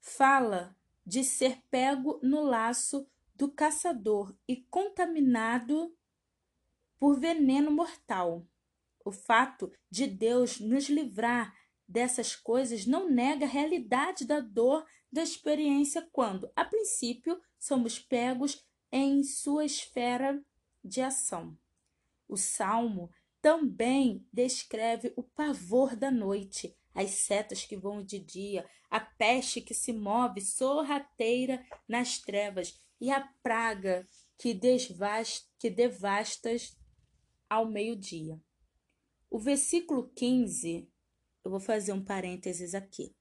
fala 0.00 0.76
de 1.04 1.24
ser 1.24 1.60
pego 1.70 2.20
no 2.22 2.42
laço 2.42 3.08
do 3.34 3.50
caçador 3.50 4.36
e 4.46 4.56
contaminado 4.56 5.96
por 6.98 7.18
veneno 7.18 7.70
mortal. 7.70 8.46
O 9.04 9.12
fato 9.12 9.70
de 9.90 10.06
Deus 10.06 10.58
nos 10.58 10.88
livrar 10.88 11.54
dessas 11.86 12.34
coisas 12.34 12.86
não 12.86 13.08
nega 13.08 13.46
a 13.46 13.48
realidade 13.48 14.24
da 14.24 14.40
dor 14.40 14.84
da 15.12 15.22
experiência 15.22 16.06
quando, 16.12 16.50
a 16.56 16.64
princípio, 16.64 17.40
somos 17.58 17.98
pegos 17.98 18.64
em 18.90 19.22
sua 19.22 19.64
esfera 19.64 20.42
de 20.84 21.00
ação. 21.00 21.56
O 22.28 22.36
salmo 22.36 23.10
também 23.40 24.26
descreve 24.32 25.12
o 25.16 25.22
pavor 25.22 25.94
da 25.94 26.10
noite, 26.10 26.76
as 26.94 27.10
setas 27.10 27.64
que 27.64 27.76
voam 27.76 28.02
de 28.02 28.18
dia, 28.18 28.68
a 28.90 28.98
peste 28.98 29.60
que 29.60 29.74
se 29.74 29.92
move 29.92 30.40
sorrateira 30.40 31.64
nas 31.86 32.18
trevas 32.18 32.80
e 33.00 33.10
a 33.10 33.20
praga 33.42 34.06
que, 34.38 34.52
desvasta, 34.52 35.46
que 35.58 35.70
devastas 35.70 36.76
ao 37.48 37.66
meio-dia. 37.66 38.40
O 39.30 39.38
versículo 39.38 40.08
15, 40.14 40.88
eu 41.44 41.50
vou 41.50 41.60
fazer 41.60 41.92
um 41.92 42.04
parênteses 42.04 42.74
aqui. 42.74 43.14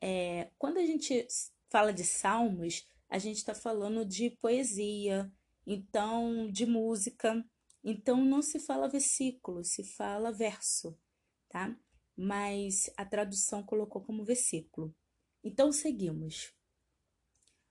É, 0.00 0.50
quando 0.58 0.78
a 0.78 0.84
gente 0.84 1.26
fala 1.70 1.92
de 1.92 2.04
salmos, 2.04 2.86
a 3.08 3.18
gente 3.18 3.36
está 3.36 3.54
falando 3.54 4.04
de 4.04 4.30
poesia, 4.40 5.32
então 5.66 6.50
de 6.50 6.66
música. 6.66 7.44
Então 7.82 8.24
não 8.24 8.42
se 8.42 8.58
fala 8.58 8.88
versículo, 8.88 9.64
se 9.64 9.84
fala 9.84 10.32
verso, 10.32 10.98
tá? 11.48 11.76
mas 12.16 12.88
a 12.96 13.04
tradução 13.04 13.62
colocou 13.62 14.02
como 14.02 14.24
versículo. 14.24 14.94
Então 15.44 15.70
seguimos. 15.70 16.54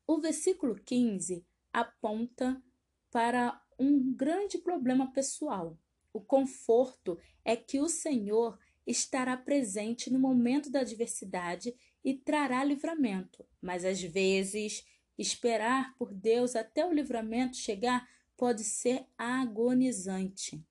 O 0.05 0.21
versículo 0.21 0.75
15 0.75 1.45
aponta 1.73 2.62
para 3.10 3.60
um 3.79 4.13
grande 4.13 4.60
problema 4.60 5.12
pessoal. 5.12 5.77
O 6.15 6.21
conforto 6.21 7.19
é 7.43 7.58
que 7.58 7.82
o 7.82 7.89
Senhor 7.89 8.58
estará 8.88 9.36
presente 9.36 10.10
no 10.10 10.17
momento 10.17 10.71
da 10.71 10.80
adversidade 10.80 11.75
e 12.01 12.13
trará 12.13 12.63
livramento, 12.63 13.45
mas 13.62 13.84
às 13.84 14.01
vezes 14.01 14.86
esperar 15.17 15.93
por 15.97 16.13
Deus 16.13 16.56
até 16.56 16.86
o 16.86 16.93
livramento 16.93 17.58
chegar 17.58 18.08
pode 18.38 18.63
ser 18.63 19.06
agonizante. 19.17 20.65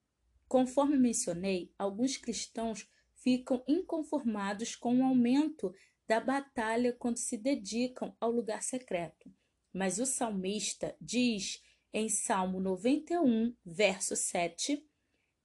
Conforme 0.48 0.96
mencionei, 0.96 1.70
alguns 1.78 2.16
cristãos 2.16 2.90
ficam 3.14 3.62
inconformados 3.68 4.74
com 4.74 4.98
o 5.00 5.04
aumento 5.04 5.74
da 6.08 6.20
batalha 6.20 6.90
quando 6.90 7.18
se 7.18 7.36
dedicam 7.36 8.16
ao 8.18 8.30
lugar 8.30 8.62
secreto. 8.62 9.30
Mas 9.74 9.98
o 9.98 10.06
salmista 10.06 10.96
diz 10.98 11.62
em 11.92 12.08
Salmo 12.08 12.60
91, 12.60 13.54
verso 13.62 14.16
7: 14.16 14.82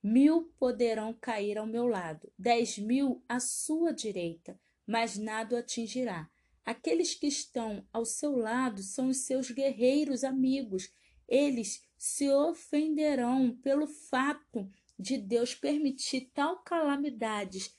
Mil 0.01 0.53
poderão 0.57 1.13
cair 1.13 1.57
ao 1.57 1.65
meu 1.65 1.85
lado, 1.85 2.31
dez 2.37 2.77
mil 2.77 3.21
à 3.27 3.39
sua 3.39 3.91
direita, 3.91 4.59
mas 4.87 5.17
nada 5.17 5.55
o 5.55 5.59
atingirá. 5.59 6.29
Aqueles 6.65 7.15
que 7.15 7.27
estão 7.27 7.85
ao 7.91 8.05
seu 8.05 8.37
lado 8.37 8.81
são 8.81 9.09
os 9.09 9.17
seus 9.25 9.51
guerreiros 9.51 10.23
amigos. 10.23 10.89
Eles 11.27 11.83
se 11.97 12.29
ofenderão 12.31 13.57
pelo 13.57 13.87
fato 13.87 14.71
de 14.97 15.17
Deus 15.17 15.53
permitir 15.53 16.31
tal 16.33 16.63
calamidades 16.63 17.75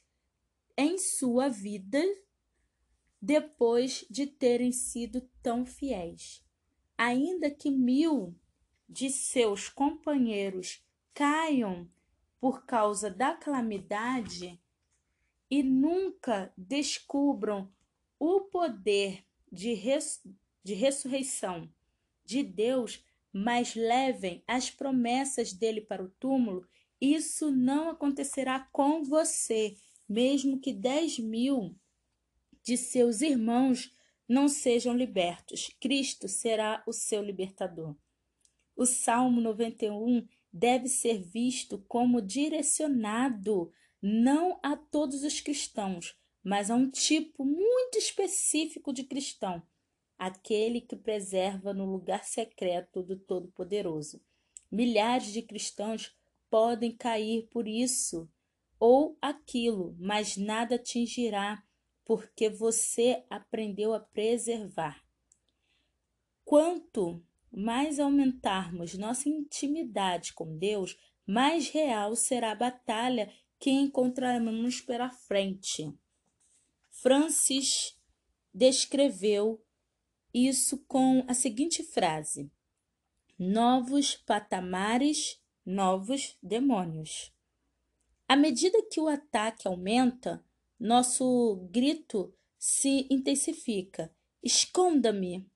em 0.77 0.99
sua 0.99 1.49
vida 1.49 2.03
depois 3.21 4.05
de 4.11 4.27
terem 4.27 4.73
sido 4.73 5.29
tão 5.43 5.65
fiéis. 5.65 6.45
Ainda 6.99 7.51
que 7.51 7.71
mil 7.71 8.35
de 8.89 9.09
seus 9.09 9.69
companheiros 9.69 10.85
caiam 11.15 11.89
por 12.41 12.65
causa 12.65 13.11
da 13.11 13.35
calamidade 13.35 14.59
e 15.51 15.63
nunca 15.63 16.53
descubram 16.57 17.71
o 18.19 18.41
poder 18.41 19.25
de, 19.51 19.75
res, 19.75 20.23
de 20.63 20.75
ressurreição 20.75 21.69
de 22.25 22.43
Deus, 22.43 23.05
mas 23.33 23.75
levem 23.75 24.43
as 24.47 24.71
promessas 24.71 25.53
dele 25.53 25.81
para 25.81 26.03
o 26.03 26.09
túmulo, 26.09 26.67
isso 27.01 27.51
não 27.51 27.91
acontecerá 27.91 28.69
com 28.73 29.03
você, 29.03 29.77
mesmo 30.09 30.61
que 30.61 30.73
dez 30.73 31.19
mil 31.19 31.75
de 32.63 32.77
seus 32.77 33.21
irmãos 33.21 33.95
não 34.29 34.49
sejam 34.49 34.95
libertos. 34.97 35.75
Cristo 35.81 36.29
será 36.29 36.83
o 36.87 36.93
seu 36.93 37.23
libertador. 37.23 37.97
O 38.77 38.87
Salmo 38.87 39.41
91 39.41 40.27
deve 40.53 40.89
ser 40.89 41.23
visto 41.23 41.79
como 41.87 42.21
direcionado 42.21 43.73
não 44.03 44.59
a 44.63 44.77
todos 44.77 45.23
os 45.23 45.41
cristãos, 45.41 46.17
mas 46.43 46.71
a 46.71 46.75
um 46.75 46.91
tipo 46.91 47.45
muito 47.45 47.99
específico 47.99 48.93
de 48.93 49.05
cristão, 49.05 49.63
aquele 50.19 50.81
que 50.81 50.97
preserva 50.97 51.73
no 51.73 51.85
lugar 51.85 52.25
secreto 52.25 53.03
do 53.03 53.17
Todo-Poderoso. 53.17 54.23
Milhares 54.71 55.33
de 55.33 55.43
cristãos 55.43 56.17
podem 56.49 56.97
cair 56.97 57.49
por 57.49 57.69
isso 57.69 58.29
ou 58.79 59.17
aquilo, 59.21 59.95
mas 59.99 60.37
nada 60.37 60.77
atingirá, 60.77 61.63
porque 62.05 62.49
você 62.49 63.25
aprendeu 63.29 63.93
a 63.93 64.01
preservar. 64.01 65.05
Quanto 66.45 67.23
mais 67.53 67.99
aumentarmos 67.99 68.95
nossa 68.97 69.29
intimidade 69.29 70.33
com 70.33 70.57
Deus, 70.57 70.97
mais 71.27 71.69
real 71.69 72.15
será 72.15 72.53
a 72.53 72.57
batalha 72.57 73.33
que 73.59 73.71
encontraremos 73.71 74.81
pela 74.81 75.11
frente. 75.11 75.93
Francis 76.91 77.99
descreveu 78.53 79.63
isso 80.33 80.79
com 80.87 81.25
a 81.27 81.35
seguinte 81.35 81.83
frase: 81.83 82.51
novos 83.39 84.17
patamares 84.17 85.41
novos 85.65 86.37
demônios. 86.43 87.33
À 88.29 88.37
medida 88.37 88.83
que 88.91 89.01
o 89.01 89.09
ataque 89.09 89.67
aumenta, 89.67 90.45
nosso 90.79 91.69
grito 91.71 92.35
se 92.59 93.07
intensifica: 93.11 94.15
Esconda-me! 94.43 95.50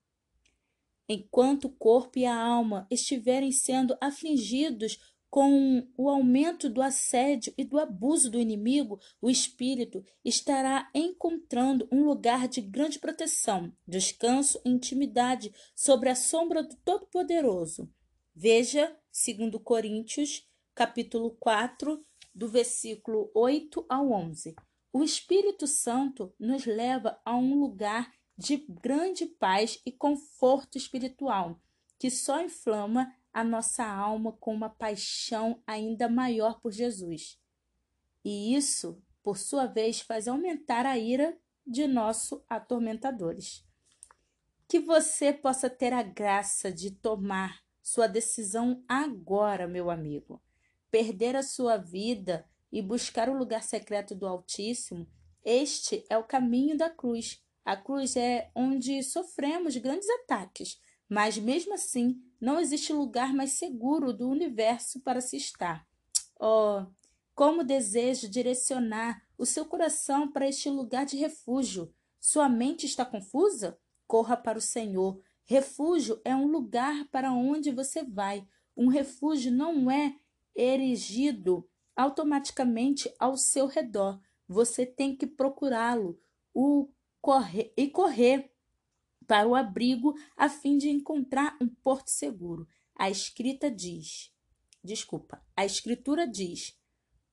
Enquanto 1.08 1.66
o 1.66 1.72
corpo 1.72 2.18
e 2.18 2.24
a 2.24 2.36
alma 2.36 2.86
estiverem 2.90 3.52
sendo 3.52 3.96
afligidos 4.00 4.98
com 5.34 5.84
o 5.96 6.08
aumento 6.08 6.70
do 6.70 6.80
assédio 6.80 7.52
e 7.58 7.64
do 7.64 7.78
abuso 7.78 8.30
do 8.30 8.38
inimigo, 8.38 9.00
o 9.20 9.28
espírito 9.28 10.04
estará 10.24 10.88
encontrando 10.94 11.88
um 11.90 12.04
lugar 12.04 12.46
de 12.46 12.60
grande 12.60 13.00
proteção, 13.00 13.72
descanso 13.84 14.60
e 14.64 14.70
intimidade 14.70 15.52
sobre 15.74 16.08
a 16.08 16.14
sombra 16.14 16.62
do 16.62 16.76
Todo-Poderoso. 16.84 17.92
Veja 18.32 18.96
2 19.12 19.60
Coríntios, 19.62 20.48
capítulo 20.72 21.36
4, 21.40 22.04
do 22.32 22.48
versículo 22.48 23.30
8 23.34 23.84
ao 23.88 24.12
11. 24.12 24.54
O 24.92 25.02
Espírito 25.02 25.66
Santo 25.66 26.32
nos 26.38 26.64
leva 26.64 27.20
a 27.24 27.36
um 27.36 27.58
lugar 27.58 28.12
de 28.36 28.56
grande 28.68 29.26
paz 29.26 29.80
e 29.86 29.92
conforto 29.92 30.76
espiritual, 30.76 31.60
que 31.98 32.10
só 32.10 32.42
inflama 32.42 33.14
a 33.32 33.42
nossa 33.42 33.84
alma 33.84 34.32
com 34.32 34.54
uma 34.54 34.70
paixão 34.70 35.62
ainda 35.66 36.08
maior 36.08 36.60
por 36.60 36.72
Jesus. 36.72 37.40
E 38.24 38.54
isso, 38.54 39.02
por 39.22 39.36
sua 39.38 39.66
vez, 39.66 40.00
faz 40.00 40.28
aumentar 40.28 40.86
a 40.86 40.98
ira 40.98 41.36
de 41.66 41.86
nossos 41.86 42.40
atormentadores. 42.48 43.64
Que 44.68 44.80
você 44.80 45.32
possa 45.32 45.68
ter 45.68 45.92
a 45.92 46.02
graça 46.02 46.72
de 46.72 46.90
tomar 46.90 47.62
sua 47.82 48.06
decisão 48.06 48.82
agora, 48.88 49.68
meu 49.68 49.90
amigo. 49.90 50.42
Perder 50.90 51.36
a 51.36 51.42
sua 51.42 51.76
vida 51.76 52.48
e 52.72 52.80
buscar 52.80 53.28
o 53.28 53.36
lugar 53.36 53.62
secreto 53.62 54.14
do 54.14 54.26
Altíssimo, 54.26 55.06
este 55.44 56.04
é 56.08 56.16
o 56.16 56.24
caminho 56.24 56.76
da 56.78 56.88
cruz. 56.88 57.43
A 57.64 57.76
cruz 57.76 58.14
é 58.16 58.50
onde 58.54 59.02
sofremos 59.02 59.76
grandes 59.76 60.08
ataques, 60.10 60.78
mas 61.08 61.38
mesmo 61.38 61.74
assim 61.74 62.20
não 62.40 62.60
existe 62.60 62.92
lugar 62.92 63.32
mais 63.32 63.52
seguro 63.52 64.12
do 64.12 64.28
universo 64.28 65.00
para 65.00 65.20
se 65.20 65.36
estar. 65.36 65.86
Oh, 66.38 66.84
como 67.34 67.64
desejo 67.64 68.28
direcionar 68.28 69.22
o 69.36 69.46
seu 69.46 69.64
coração 69.64 70.30
para 70.30 70.48
este 70.48 70.68
lugar 70.68 71.06
de 71.06 71.16
refúgio. 71.16 71.92
Sua 72.20 72.48
mente 72.48 72.86
está 72.86 73.04
confusa? 73.04 73.78
Corra 74.06 74.36
para 74.36 74.58
o 74.58 74.62
Senhor. 74.62 75.20
Refúgio 75.44 76.20
é 76.24 76.34
um 76.34 76.46
lugar 76.46 77.06
para 77.10 77.32
onde 77.32 77.70
você 77.70 78.04
vai. 78.04 78.46
Um 78.76 78.88
refúgio 78.88 79.52
não 79.52 79.90
é 79.90 80.16
erigido 80.54 81.68
automaticamente 81.96 83.12
ao 83.18 83.36
seu 83.36 83.66
redor. 83.66 84.20
Você 84.46 84.86
tem 84.86 85.16
que 85.16 85.26
procurá-lo 85.26 86.18
o 86.52 86.88
correr, 87.24 87.72
e 87.74 87.88
correr 87.88 88.52
para 89.26 89.48
o 89.48 89.54
abrigo 89.54 90.14
a 90.36 90.46
fim 90.46 90.76
de 90.76 90.90
encontrar 90.90 91.56
um 91.58 91.66
porto 91.66 92.08
seguro. 92.08 92.68
A 92.94 93.08
escrita 93.08 93.70
diz, 93.70 94.30
desculpa, 94.82 95.42
a 95.56 95.64
escritura 95.64 96.28
diz, 96.28 96.78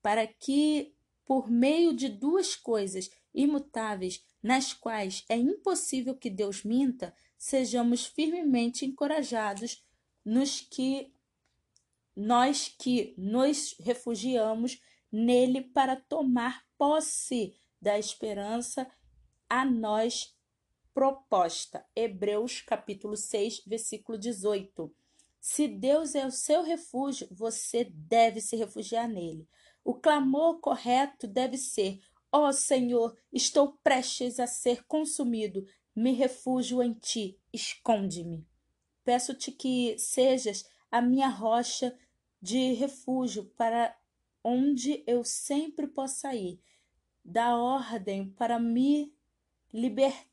para 0.00 0.26
que 0.26 0.94
por 1.26 1.50
meio 1.50 1.92
de 1.92 2.08
duas 2.08 2.56
coisas 2.56 3.10
imutáveis, 3.34 4.24
nas 4.42 4.72
quais 4.72 5.26
é 5.28 5.36
impossível 5.36 6.16
que 6.16 6.30
Deus 6.30 6.64
minta, 6.64 7.14
sejamos 7.36 8.06
firmemente 8.06 8.86
encorajados 8.86 9.84
nos 10.24 10.62
que 10.62 11.12
nós 12.16 12.74
que 12.78 13.14
nos 13.18 13.76
refugiamos 13.78 14.80
nele 15.10 15.60
para 15.60 15.96
tomar 15.96 16.64
posse 16.78 17.54
da 17.78 17.98
esperança 17.98 18.90
a 19.52 19.66
nós 19.66 20.34
proposta. 20.94 21.84
Hebreus 21.94 22.62
capítulo 22.62 23.18
6, 23.18 23.64
versículo 23.66 24.16
18. 24.16 24.90
Se 25.38 25.68
Deus 25.68 26.14
é 26.14 26.24
o 26.24 26.30
seu 26.30 26.62
refúgio, 26.62 27.28
você 27.30 27.84
deve 27.84 28.40
se 28.40 28.56
refugiar 28.56 29.06
nele. 29.06 29.46
O 29.84 29.92
clamor 29.92 30.58
correto 30.58 31.26
deve 31.26 31.58
ser: 31.58 32.00
Ó 32.32 32.48
oh, 32.48 32.52
Senhor, 32.54 33.14
estou 33.30 33.74
prestes 33.84 34.40
a 34.40 34.46
ser 34.46 34.86
consumido, 34.86 35.66
me 35.94 36.12
refugio 36.12 36.82
em 36.82 36.94
ti, 36.94 37.38
esconde-me. 37.52 38.46
Peço-te 39.04 39.52
que 39.52 39.98
sejas 39.98 40.64
a 40.90 41.02
minha 41.02 41.28
rocha 41.28 41.94
de 42.40 42.72
refúgio 42.72 43.44
para 43.58 43.94
onde 44.42 45.04
eu 45.06 45.22
sempre 45.22 45.86
possa 45.86 46.34
ir. 46.34 46.58
Dá 47.22 47.54
ordem 47.54 48.30
para 48.30 48.58
me 48.58 49.12
libertar 49.72 50.32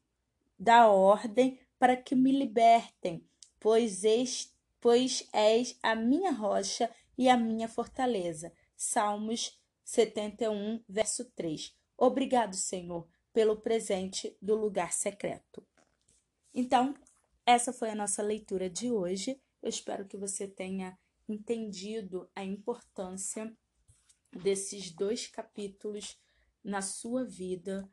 da 0.60 0.90
ordem 0.90 1.58
para 1.80 1.96
que 1.96 2.14
me 2.14 2.32
libertem, 2.32 3.26
pois, 3.60 4.04
és, 4.04 4.54
pois 4.82 5.28
és 5.32 5.78
a 5.82 5.96
minha 5.96 6.32
rocha 6.32 6.94
e 7.18 7.30
a 7.30 7.38
minha 7.38 7.68
fortaleza. 7.68 8.52
Salmos 8.76 9.58
71, 9.86 10.84
verso 10.88 11.26
3. 11.32 11.74
Obrigado, 11.98 12.56
Senhor, 12.56 13.08
pelo 13.32 13.56
presente 13.56 14.36
do 14.42 14.56
lugar 14.56 14.92
secreto. 14.92 15.66
Então, 16.54 16.94
essa 17.46 17.72
foi 17.72 17.90
a 17.90 17.96
nossa 17.96 18.22
leitura 18.22 18.70
de 18.70 18.92
hoje. 18.92 19.40
Eu 19.62 19.70
espero 19.70 20.06
que 20.06 20.18
você 20.18 20.48
tenha 20.48 20.98
entendido 21.28 22.30
a 22.36 22.44
importância 22.44 23.56
desses 24.32 24.92
dois 24.92 25.28
capítulos 25.28 26.18
na 26.64 26.82
sua 26.82 27.24
vida, 27.24 27.90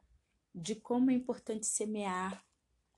de 0.56 0.74
como 0.74 1.10
é 1.10 1.14
importante 1.14 1.66
semear 1.66 2.42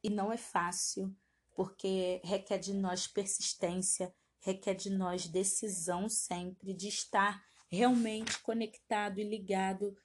e 0.00 0.08
não 0.08 0.32
é 0.32 0.36
fácil, 0.36 1.12
porque 1.56 2.20
requer 2.22 2.58
de 2.58 2.72
nós 2.72 3.08
persistência, 3.08 4.14
requer 4.38 4.74
de 4.74 4.90
nós 4.90 5.26
decisão 5.26 6.08
sempre 6.08 6.72
de 6.72 6.86
estar 6.86 7.44
realmente 7.68 8.38
conectado 8.42 9.18
e 9.18 9.24
ligado 9.24 9.96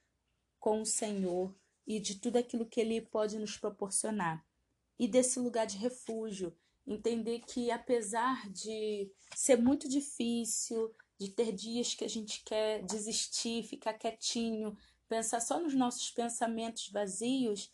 com 0.58 0.82
o 0.82 0.86
Senhor 0.86 1.54
e 1.86 2.00
de 2.00 2.16
tudo 2.16 2.38
aquilo 2.38 2.66
que 2.66 2.80
Ele 2.80 3.00
pode 3.00 3.38
nos 3.38 3.56
proporcionar. 3.56 4.44
E 4.98 5.06
desse 5.06 5.38
lugar 5.38 5.66
de 5.66 5.78
refúgio, 5.78 6.52
entender 6.84 7.40
que 7.40 7.70
apesar 7.70 8.50
de 8.50 9.08
ser 9.34 9.56
muito 9.56 9.88
difícil, 9.88 10.92
de 11.18 11.30
ter 11.30 11.52
dias 11.52 11.94
que 11.94 12.04
a 12.04 12.08
gente 12.08 12.42
quer 12.44 12.82
desistir, 12.82 13.62
ficar 13.62 13.94
quietinho, 13.94 14.76
pensar 15.14 15.38
só 15.38 15.60
nos 15.60 15.74
nossos 15.74 16.10
pensamentos 16.10 16.88
vazios, 16.88 17.72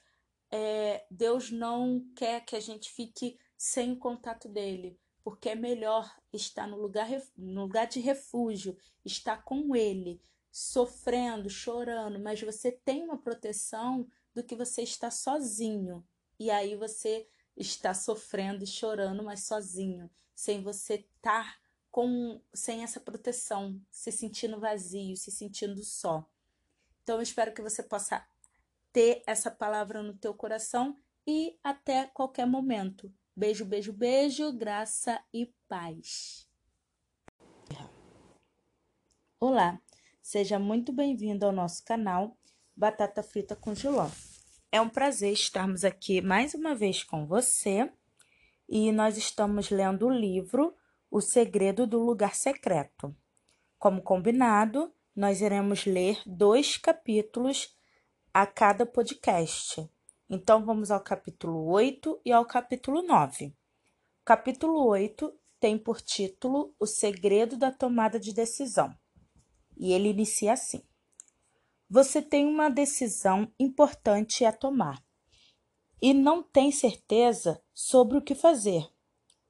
é, 0.51 1.07
Deus 1.11 1.51
não 1.51 2.07
quer 2.15 2.45
que 2.45 2.55
a 2.55 2.61
gente 2.61 2.91
fique 2.91 3.39
sem 3.57 3.93
o 3.93 3.97
contato 3.97 4.47
dele, 4.47 5.01
porque 5.25 5.49
é 5.49 5.55
melhor 5.55 6.15
estar 6.35 6.67
no 6.67 6.77
lugar, 6.77 7.09
no 7.39 7.63
lugar 7.63 7.87
de 7.87 7.99
refúgio, 7.99 8.77
estar 9.07 9.43
com 9.43 9.75
ele, 9.75 10.21
sofrendo, 10.53 11.49
chorando, 11.49 12.21
mas 12.21 12.43
você 12.43 12.71
tem 12.71 13.05
uma 13.05 13.17
proteção 13.17 14.07
do 14.35 14.45
que 14.45 14.55
você 14.55 14.83
está 14.83 15.11
sozinho. 15.11 16.07
E 16.39 16.51
aí 16.51 16.77
você 16.77 17.27
está 17.57 17.95
sofrendo 17.95 18.65
e 18.65 18.67
chorando, 18.67 19.23
mas 19.23 19.45
sozinho, 19.45 20.11
sem 20.35 20.63
você 20.63 20.97
estar 20.97 21.59
com 21.91 22.39
sem 22.53 22.83
essa 22.83 23.01
proteção, 23.01 23.81
se 23.91 24.13
sentindo 24.13 24.61
vazio, 24.61 25.17
se 25.17 25.31
sentindo 25.31 25.83
só. 25.83 26.29
Então 27.11 27.19
eu 27.19 27.25
espero 27.25 27.53
que 27.53 27.61
você 27.61 27.83
possa 27.83 28.25
ter 28.93 29.21
essa 29.27 29.51
palavra 29.51 30.01
no 30.01 30.15
teu 30.15 30.33
coração 30.33 30.97
e 31.27 31.59
até 31.61 32.07
qualquer 32.07 32.47
momento. 32.47 33.13
Beijo, 33.35 33.65
beijo, 33.65 33.93
beijo, 33.93 34.53
graça 34.53 35.21
e 35.35 35.53
paz. 35.67 36.49
Olá, 39.41 39.81
seja 40.23 40.57
muito 40.61 40.93
bem-vindo 40.93 41.45
ao 41.45 41.51
nosso 41.51 41.85
canal 41.85 42.39
Batata 42.77 43.25
Frita 43.25 43.57
com 43.57 43.75
Giló. 43.75 44.09
É 44.71 44.81
um 44.81 44.89
prazer 44.89 45.33
estarmos 45.33 45.85
aqui 45.85 46.21
mais 46.21 46.55
uma 46.55 46.77
vez 46.77 47.03
com 47.03 47.27
você 47.27 47.93
e 48.69 48.93
nós 48.93 49.17
estamos 49.17 49.69
lendo 49.69 50.07
o 50.07 50.11
livro 50.11 50.77
O 51.11 51.21
Segredo 51.21 51.89
do 51.89 51.99
Lugar 51.99 52.37
Secreto. 52.37 53.13
Como 53.81 54.01
combinado, 54.01 54.95
nós 55.15 55.41
iremos 55.41 55.85
ler 55.85 56.21
dois 56.25 56.77
capítulos 56.77 57.77
a 58.33 58.47
cada 58.47 58.87
podcast. 58.87 59.89
Então, 60.29 60.65
vamos 60.65 60.91
ao 60.91 61.01
capítulo 61.01 61.67
8 61.67 62.21
e 62.25 62.33
ao 62.33 62.45
capítulo 62.45 63.03
9. 63.03 63.47
O 63.47 63.53
capítulo 64.25 64.87
8 64.87 65.33
tem 65.59 65.77
por 65.77 66.01
título 66.01 66.75
O 66.79 66.87
Segredo 66.87 67.57
da 67.57 67.73
Tomada 67.73 68.19
de 68.19 68.33
Decisão. 68.33 68.97
E 69.77 69.93
ele 69.93 70.11
inicia 70.11 70.53
assim: 70.53 70.83
Você 71.89 72.23
tem 72.23 72.47
uma 72.47 72.69
decisão 72.71 73.53
importante 73.59 74.45
a 74.45 74.53
tomar 74.53 75.05
e 76.01 76.15
não 76.15 76.43
tem 76.43 76.73
certeza 76.73 77.63
sobre 77.75 78.17
o 78.17 78.23
que 78.23 78.35
fazer. 78.35 78.89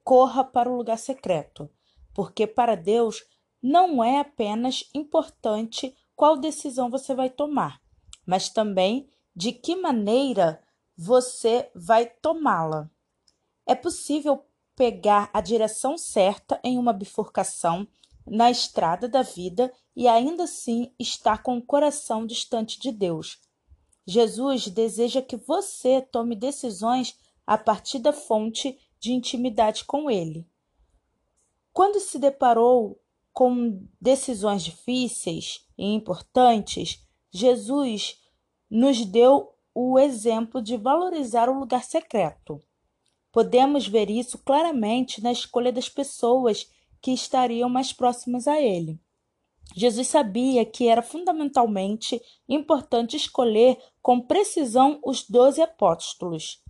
Corra 0.03 0.43
para 0.43 0.69
o 0.69 0.75
lugar 0.75 0.97
secreto, 0.97 1.69
porque 2.13 2.45
para 2.45 2.75
Deus 2.75 3.23
não 3.61 4.03
é 4.03 4.19
apenas 4.19 4.89
importante 4.93 5.95
qual 6.15 6.37
decisão 6.37 6.89
você 6.89 7.13
vai 7.13 7.29
tomar, 7.29 7.81
mas 8.25 8.49
também 8.49 9.09
de 9.35 9.51
que 9.51 9.75
maneira 9.75 10.61
você 10.97 11.69
vai 11.73 12.05
tomá-la. 12.05 12.89
É 13.65 13.75
possível 13.75 14.45
pegar 14.75 15.29
a 15.33 15.41
direção 15.41 15.97
certa 15.97 16.59
em 16.63 16.77
uma 16.77 16.93
bifurcação 16.93 17.87
na 18.25 18.49
estrada 18.49 19.07
da 19.07 19.21
vida 19.21 19.71
e 19.95 20.07
ainda 20.07 20.43
assim 20.43 20.93
está 20.99 21.37
com 21.37 21.57
o 21.57 21.61
coração 21.61 22.25
distante 22.25 22.79
de 22.79 22.91
Deus. 22.91 23.39
Jesus 24.05 24.67
deseja 24.67 25.21
que 25.21 25.37
você 25.37 26.01
tome 26.01 26.35
decisões 26.35 27.17
a 27.45 27.57
partir 27.57 27.99
da 27.99 28.13
fonte 28.13 28.77
de 28.99 29.11
intimidade 29.11 29.85
com 29.85 30.09
Ele. 30.09 30.47
Quando 31.73 31.99
se 31.99 32.19
deparou 32.19 32.99
com 33.33 33.85
decisões 33.99 34.63
difíceis 34.63 35.65
e 35.77 35.85
importantes, 35.85 37.05
Jesus 37.31 38.19
nos 38.69 39.05
deu 39.05 39.53
o 39.73 39.97
exemplo 39.97 40.61
de 40.61 40.77
valorizar 40.77 41.49
o 41.49 41.59
lugar 41.59 41.83
secreto. 41.83 42.61
Podemos 43.31 43.87
ver 43.87 44.09
isso 44.09 44.37
claramente 44.37 45.23
na 45.23 45.31
escolha 45.31 45.71
das 45.71 45.87
pessoas 45.87 46.69
que 47.01 47.11
estariam 47.11 47.69
mais 47.69 47.93
próximas 47.93 48.47
a 48.47 48.61
ele. 48.61 48.99
Jesus 49.75 50.07
sabia 50.09 50.65
que 50.65 50.87
era 50.87 51.01
fundamentalmente 51.01 52.21
importante 52.47 53.15
escolher 53.15 53.77
com 54.01 54.19
precisão 54.19 54.99
os 55.03 55.23
doze 55.27 55.61
apóstolos, 55.61 56.61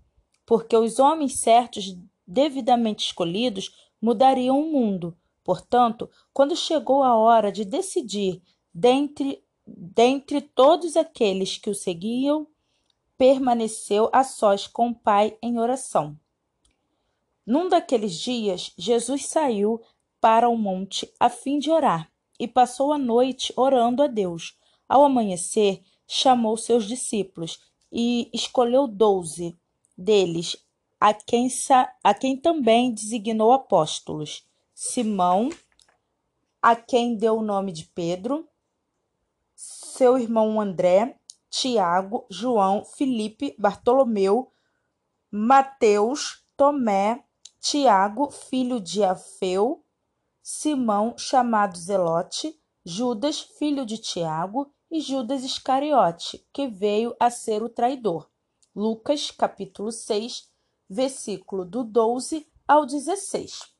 porque 0.45 0.77
os 0.77 0.99
homens 0.99 1.39
certos, 1.39 1.97
devidamente 2.27 3.05
escolhidos, 3.05 3.71
mudariam 3.99 4.59
o 4.59 4.71
mundo. 4.71 5.17
Portanto, 5.43 6.09
quando 6.33 6.55
chegou 6.55 7.03
a 7.03 7.15
hora 7.15 7.51
de 7.51 7.65
decidir 7.65 8.41
dentre, 8.73 9.43
dentre 9.65 10.41
todos 10.41 10.95
aqueles 10.95 11.57
que 11.57 11.69
o 11.69 11.75
seguiam, 11.75 12.47
permaneceu 13.17 14.09
a 14.11 14.23
sós 14.23 14.67
com 14.67 14.89
o 14.89 14.95
Pai 14.95 15.37
em 15.41 15.59
oração. 15.59 16.17
Num 17.45 17.67
daqueles 17.67 18.13
dias, 18.13 18.71
Jesus 18.77 19.27
saiu 19.27 19.81
para 20.19 20.47
o 20.47 20.57
monte 20.57 21.11
a 21.19 21.29
fim 21.29 21.57
de 21.57 21.71
orar 21.71 22.11
e 22.39 22.47
passou 22.47 22.93
a 22.93 22.97
noite 22.97 23.51
orando 23.55 24.03
a 24.03 24.07
Deus. 24.07 24.57
Ao 24.87 25.03
amanhecer, 25.03 25.83
chamou 26.07 26.57
seus 26.57 26.87
discípulos 26.87 27.59
e 27.91 28.29
escolheu 28.33 28.87
doze 28.87 29.57
deles, 29.97 30.57
a 30.99 31.13
quem, 31.13 31.47
a 32.03 32.13
quem 32.13 32.37
também 32.37 32.93
designou 32.93 33.51
apóstolos: 33.51 34.45
Simão, 34.83 35.51
a 36.59 36.75
quem 36.75 37.15
deu 37.15 37.37
o 37.37 37.43
nome 37.43 37.71
de 37.71 37.85
Pedro, 37.85 38.49
seu 39.53 40.17
irmão 40.17 40.59
André, 40.59 41.19
Tiago, 41.51 42.25
João, 42.31 42.83
Filipe, 42.83 43.55
Bartolomeu, 43.59 44.51
Mateus, 45.29 46.43
Tomé, 46.57 47.23
Tiago, 47.59 48.31
filho 48.31 48.81
de 48.81 49.03
Afeu, 49.03 49.85
Simão, 50.41 51.15
chamado 51.15 51.77
Zelote, 51.77 52.59
Judas, 52.83 53.39
filho 53.39 53.85
de 53.85 53.99
Tiago, 53.99 54.73
e 54.89 54.99
Judas 54.99 55.43
Iscariote, 55.43 56.43
que 56.51 56.67
veio 56.67 57.15
a 57.19 57.29
ser 57.29 57.61
o 57.61 57.69
traidor. 57.69 58.27
Lucas, 58.75 59.29
capítulo 59.29 59.91
6, 59.91 60.49
versículo 60.89 61.65
do 61.65 61.83
12 61.83 62.47
ao 62.67 62.83
16. 62.83 63.70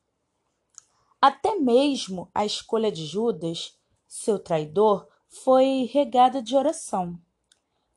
Até 1.22 1.54
mesmo 1.54 2.28
a 2.34 2.44
escolha 2.44 2.92
de 2.92 3.06
Judas, 3.06 3.78
seu 4.06 4.38
traidor, 4.38 5.08
foi 5.28 5.88
regada 5.90 6.42
de 6.42 6.54
oração. 6.54 7.18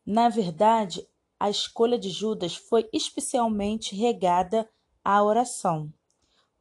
Na 0.05 0.29
verdade, 0.29 1.05
a 1.37 1.49
escolha 1.49 1.99
de 1.99 2.09
Judas 2.09 2.55
foi 2.55 2.87
especialmente 2.93 3.93
regada 3.93 4.69
à 5.03 5.21
oração 5.21 5.91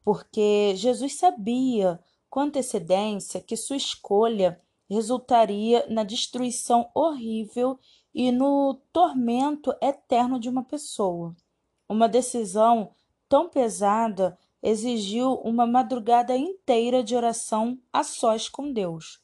porque 0.05 0.75
Jesus 0.75 1.17
sabia 1.17 1.99
com 2.29 2.41
antecedência 2.41 3.41
que 3.41 3.57
sua 3.57 3.75
escolha 3.75 4.61
resultaria 4.87 5.83
na 5.89 6.03
destruição 6.03 6.91
horrível 6.93 7.79
e 8.13 8.31
no 8.31 8.79
tormento 8.93 9.73
eterno 9.81 10.39
de 10.39 10.47
uma 10.47 10.63
pessoa. 10.63 11.35
Uma 11.89 12.07
decisão 12.07 12.91
tão 13.27 13.49
pesada 13.49 14.37
exigiu 14.65 15.35
uma 15.43 15.67
madrugada 15.67 16.35
inteira 16.35 17.03
de 17.03 17.15
oração 17.15 17.77
a 17.93 18.03
sós 18.03 18.49
com 18.49 18.73
Deus. 18.73 19.21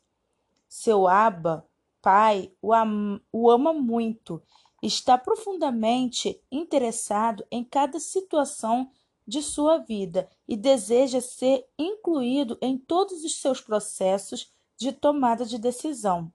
Seu 0.70 1.08
Abba, 1.08 1.68
pai, 2.00 2.54
o, 2.62 2.72
am 2.72 3.20
o 3.32 3.50
ama 3.50 3.74
muito, 3.74 4.40
está 4.84 5.18
profundamente 5.18 6.40
interessado 6.52 7.44
em 7.50 7.64
cada 7.64 8.00
situação 8.00 8.92
de 9.28 9.42
sua 9.42 9.80
vida 9.80 10.30
e 10.48 10.56
deseja 10.56 11.20
ser 11.20 11.68
incluído 11.76 12.56
em 12.62 12.78
todos 12.78 13.24
os 13.24 13.42
seus 13.42 13.60
processos 13.60 14.54
de 14.78 14.92
tomada 14.92 15.44
de 15.44 15.58
decisão. 15.58 16.32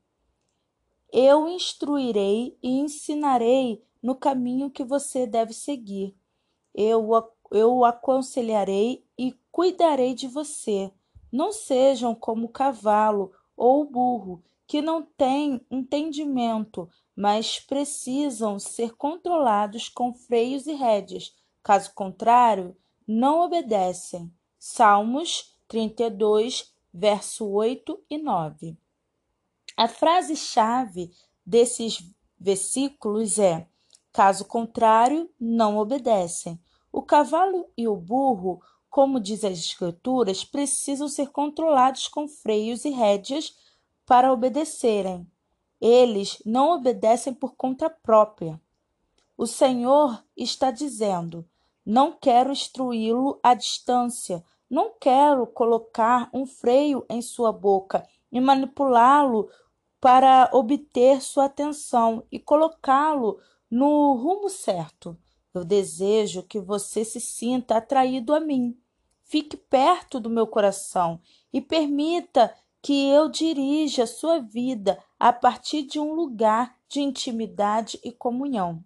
Eu 1.13 1.49
instruirei 1.49 2.59
e 2.61 2.81
ensinarei 2.81 3.85
no 4.03 4.17
caminho 4.17 4.69
que 4.69 4.83
você 4.83 5.29
deve 5.29 5.53
seguir. 5.53 6.13
Eu, 6.75 7.09
eu 7.51 7.75
o 7.75 7.85
aconselharei 7.85 9.05
e 9.19 9.35
cuidarei 9.51 10.15
de 10.15 10.27
você. 10.27 10.91
Não 11.33 11.53
sejam 11.53 12.15
como 12.15 12.47
o 12.47 12.51
cavalo 12.51 13.33
ou 13.57 13.83
o 13.83 13.91
burro, 13.91 14.43
que 14.67 14.83
não 14.83 15.03
têm 15.03 15.65
entendimento, 15.71 16.89
mas 17.15 17.61
precisam 17.61 18.59
ser 18.59 18.95
controlados 18.97 19.89
com 19.89 20.13
freios 20.13 20.67
e 20.67 20.73
rédeas 20.73 21.35
Caso 21.67 21.93
contrário, 21.95 22.77
não 23.05 23.41
obedecem. 23.41 24.33
Salmos 24.57 25.53
32, 25.67 26.73
verso 26.95 27.45
8 27.45 28.05
e 28.09 28.17
9. 28.17 28.79
A 29.77 29.89
frase-chave 29.89 31.11
desses 31.45 32.09
versículos 32.39 33.41
é: 33.41 33.67
caso 34.13 34.45
contrário, 34.45 35.29
não 35.41 35.77
obedecem. 35.77 36.57
O 36.97 37.03
cavalo 37.03 37.69
e 37.77 37.87
o 37.87 37.95
burro, 37.95 38.59
como 38.89 39.21
diz 39.21 39.45
as 39.45 39.59
Escrituras, 39.59 40.47
precisam 40.47 41.09
ser 41.09 41.29
controlados 41.29 42.09
com 42.09 42.27
freios 42.27 42.87
e 42.87 42.89
rédeas 42.89 43.55
para 44.07 44.33
obedecerem. 44.33 45.31
Eles 45.79 46.43
não 46.47 46.71
obedecem 46.71 47.35
por 47.35 47.55
conta 47.55 47.91
própria. 47.91 48.59
O 49.37 49.47
Senhor 49.47 50.25
está 50.35 50.71
dizendo: 50.71 51.47
não 51.85 52.13
quero 52.13 52.51
instruí-lo 52.51 53.39
à 53.43 53.53
distância. 53.53 54.43
Não 54.69 54.95
quero 54.99 55.47
colocar 55.47 56.31
um 56.33 56.47
freio 56.47 57.05
em 57.11 57.21
sua 57.21 57.53
boca 57.53 58.09
e 58.33 58.41
manipulá-lo 58.41 59.51
para 60.01 60.49
obter 60.51 61.21
sua 61.21 61.45
atenção 61.45 62.23
e 62.33 62.39
colocá-lo 62.39 63.39
no 63.71 64.15
rumo 64.15 64.49
certo. 64.49 65.15
Eu 65.57 65.65
desejo 65.65 66.43
que 66.43 66.61
você 66.61 67.03
se 67.03 67.19
sinta 67.19 67.79
atraído 67.79 68.35
a 68.35 68.41
mim. 68.41 68.79
Fique 69.25 69.57
perto 69.57 70.21
do 70.21 70.29
meu 70.29 70.47
coração 70.47 71.19
e 71.51 71.63
permita 71.63 72.55
que 72.83 73.09
eu 73.09 73.29
dirija 73.29 74.07
sua 74.07 74.39
vida 74.39 75.03
a 75.19 75.33
partir 75.33 75.83
de 75.83 75.99
um 75.99 76.13
lugar 76.13 76.77
de 76.89 77.01
intimidade 77.01 77.99
e 78.05 78.13
comunhão. 78.13 78.85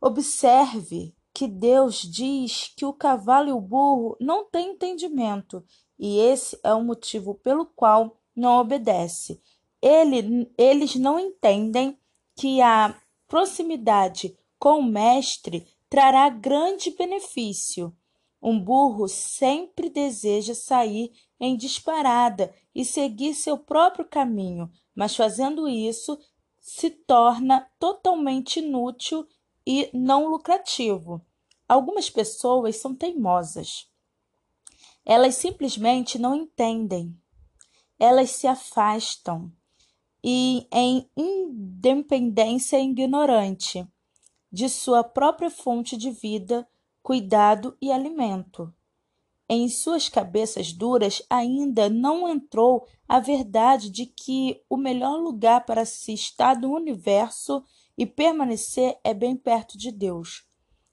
Observe 0.00 1.14
que 1.32 1.46
Deus 1.46 2.02
diz 2.02 2.72
que 2.76 2.84
o 2.84 2.92
cavalo 2.92 3.48
e 3.48 3.52
o 3.52 3.60
burro 3.60 4.16
não 4.20 4.44
têm 4.44 4.72
entendimento, 4.72 5.64
e 5.96 6.18
esse 6.18 6.58
é 6.62 6.74
o 6.74 6.82
motivo 6.82 7.36
pelo 7.36 7.66
qual 7.66 8.16
não 8.34 8.58
obedece. 8.58 9.40
Ele, 9.80 10.52
eles 10.58 10.96
não 10.96 11.18
entendem 11.20 11.96
que 12.34 12.60
a 12.60 12.94
proximidade 13.28 14.36
com 14.64 14.78
o 14.78 14.82
mestre 14.82 15.66
trará 15.90 16.26
grande 16.30 16.90
benefício. 16.92 17.94
Um 18.40 18.58
burro 18.58 19.06
sempre 19.06 19.90
deseja 19.90 20.54
sair 20.54 21.12
em 21.38 21.54
disparada 21.54 22.50
e 22.74 22.82
seguir 22.82 23.34
seu 23.34 23.58
próprio 23.58 24.06
caminho, 24.06 24.72
mas 24.94 25.14
fazendo 25.14 25.68
isso 25.68 26.18
se 26.62 26.88
torna 26.88 27.70
totalmente 27.78 28.60
inútil 28.60 29.28
e 29.66 29.90
não 29.92 30.28
lucrativo. 30.28 31.20
Algumas 31.68 32.08
pessoas 32.08 32.76
são 32.76 32.94
teimosas. 32.94 33.86
Elas 35.04 35.34
simplesmente 35.34 36.18
não 36.18 36.34
entendem. 36.34 37.14
Elas 37.98 38.30
se 38.30 38.46
afastam 38.46 39.52
e 40.24 40.66
em 40.72 41.06
independência 41.14 42.80
ignorante 42.80 43.86
de 44.54 44.68
sua 44.68 45.02
própria 45.02 45.50
fonte 45.50 45.96
de 45.96 46.12
vida, 46.12 46.64
cuidado 47.02 47.76
e 47.82 47.90
alimento. 47.90 48.72
Em 49.48 49.68
suas 49.68 50.08
cabeças 50.08 50.72
duras 50.72 51.20
ainda 51.28 51.90
não 51.90 52.28
entrou 52.28 52.86
a 53.08 53.18
verdade 53.18 53.90
de 53.90 54.06
que 54.06 54.62
o 54.70 54.76
melhor 54.76 55.16
lugar 55.16 55.66
para 55.66 55.84
se 55.84 56.12
estar 56.14 56.56
no 56.56 56.72
universo 56.72 57.64
e 57.98 58.06
permanecer 58.06 58.96
é 59.02 59.12
bem 59.12 59.34
perto 59.34 59.76
de 59.76 59.90
Deus. 59.90 60.44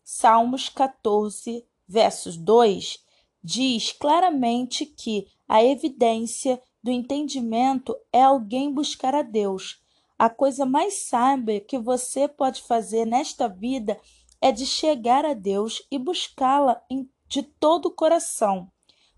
Salmos 0.03 0.67
14, 0.67 1.63
versos 1.87 2.37
2 2.37 3.05
diz 3.43 3.91
claramente 3.91 4.87
que 4.87 5.27
a 5.47 5.63
evidência 5.63 6.59
do 6.81 6.89
entendimento 6.89 7.95
é 8.11 8.23
alguém 8.23 8.73
buscar 8.73 9.13
a 9.13 9.21
Deus. 9.21 9.79
A 10.21 10.29
coisa 10.29 10.67
mais 10.67 11.07
sábia 11.07 11.59
que 11.59 11.79
você 11.79 12.27
pode 12.27 12.61
fazer 12.61 13.07
nesta 13.07 13.47
vida 13.47 13.99
é 14.39 14.51
de 14.51 14.67
chegar 14.67 15.25
a 15.25 15.33
Deus 15.33 15.81
e 15.89 15.97
buscá-la 15.97 16.79
de 17.27 17.41
todo 17.41 17.87
o 17.87 17.91
coração. 17.91 18.71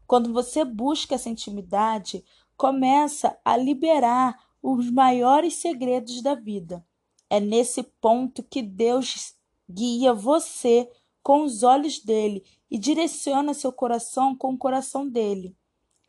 Quando 0.08 0.32
você 0.32 0.64
busca 0.64 1.16
essa 1.16 1.30
intimidade, 1.30 2.24
começa 2.56 3.38
a 3.44 3.58
liberar 3.58 4.40
os 4.62 4.90
maiores 4.90 5.56
segredos 5.56 6.22
da 6.22 6.36
vida. 6.36 6.88
É 7.30 7.38
nesse 7.38 7.84
ponto 7.84 8.42
que 8.42 8.62
Deus 8.62 9.36
guia 9.70 10.14
você 10.14 10.90
com 11.22 11.44
os 11.44 11.64
olhos 11.64 12.00
dele 12.00 12.46
e 12.72 12.78
direciona 12.80 13.54
seu 13.54 13.74
coração 13.74 14.34
com 14.34 14.54
o 14.54 14.58
coração 14.58 15.06
dele. 15.10 15.54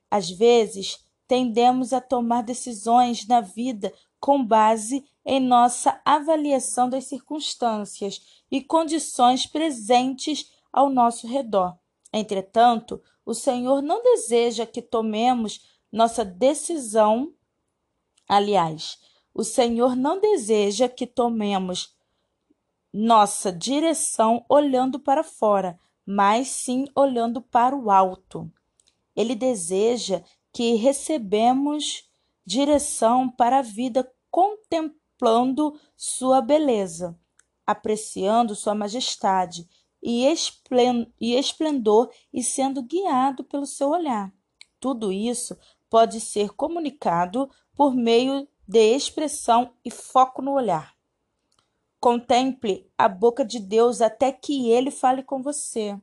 Às 0.09 0.31
vezes, 0.31 1.05
tendemos 1.27 1.93
a 1.93 2.01
tomar 2.01 2.43
decisões 2.43 3.27
na 3.27 3.41
vida 3.41 3.93
com 4.25 4.43
base 4.43 5.05
em 5.23 5.39
nossa 5.39 6.01
avaliação 6.03 6.89
das 6.89 7.05
circunstâncias 7.05 8.43
e 8.51 8.63
condições 8.63 9.45
presentes 9.47 10.51
ao 10.73 10.89
nosso 10.89 11.27
redor. 11.27 11.77
Entretanto, 12.11 13.03
o 13.23 13.35
Senhor 13.35 13.83
não 13.83 14.03
deseja 14.03 14.65
que 14.65 14.81
tomemos 14.81 15.69
nossa 15.93 16.25
decisão. 16.25 17.35
Aliás, 18.27 18.99
o 19.35 19.45
Senhor 19.45 19.95
não 19.95 20.19
deseja 20.19 20.89
que 20.89 21.07
tomemos 21.07 21.95
nossa 22.91 23.53
direção 23.53 24.43
olhando 24.49 24.99
para 24.99 25.23
fora, 25.23 25.79
mas 26.07 26.49
sim 26.49 26.87
olhando 26.95 27.43
para 27.43 27.77
o 27.77 27.91
alto. 27.91 28.51
Ele 29.15 29.35
deseja 29.35 30.23
que 30.51 30.77
recebemos 30.77 32.09
direção 32.47 33.29
para 33.29 33.59
a 33.59 33.63
vida 33.63 34.14
contemplando 34.35 35.79
sua 35.97 36.41
beleza, 36.41 37.17
apreciando 37.65 38.57
sua 38.57 38.75
majestade 38.75 39.69
e 40.03 40.27
esplendor 41.21 42.11
e 42.33 42.43
sendo 42.43 42.83
guiado 42.83 43.45
pelo 43.45 43.65
seu 43.65 43.91
olhar. 43.91 44.35
Tudo 44.81 45.13
isso 45.13 45.57
pode 45.89 46.21
ser 46.21 46.51
comunicado 46.51 47.49
por 47.77 47.95
meio 47.95 48.49
de 48.67 48.97
expressão 48.97 49.73
e 49.85 49.91
foco 49.91 50.43
no 50.43 50.51
olhar. 50.55 50.97
Contemple 52.01 52.91
a 52.99 53.07
boca 53.07 53.45
de 53.45 53.61
Deus 53.61 54.01
até 54.01 54.33
que 54.33 54.69
ele 54.69 54.91
fale 54.91 55.23
com 55.23 55.45
você. 55.45 55.97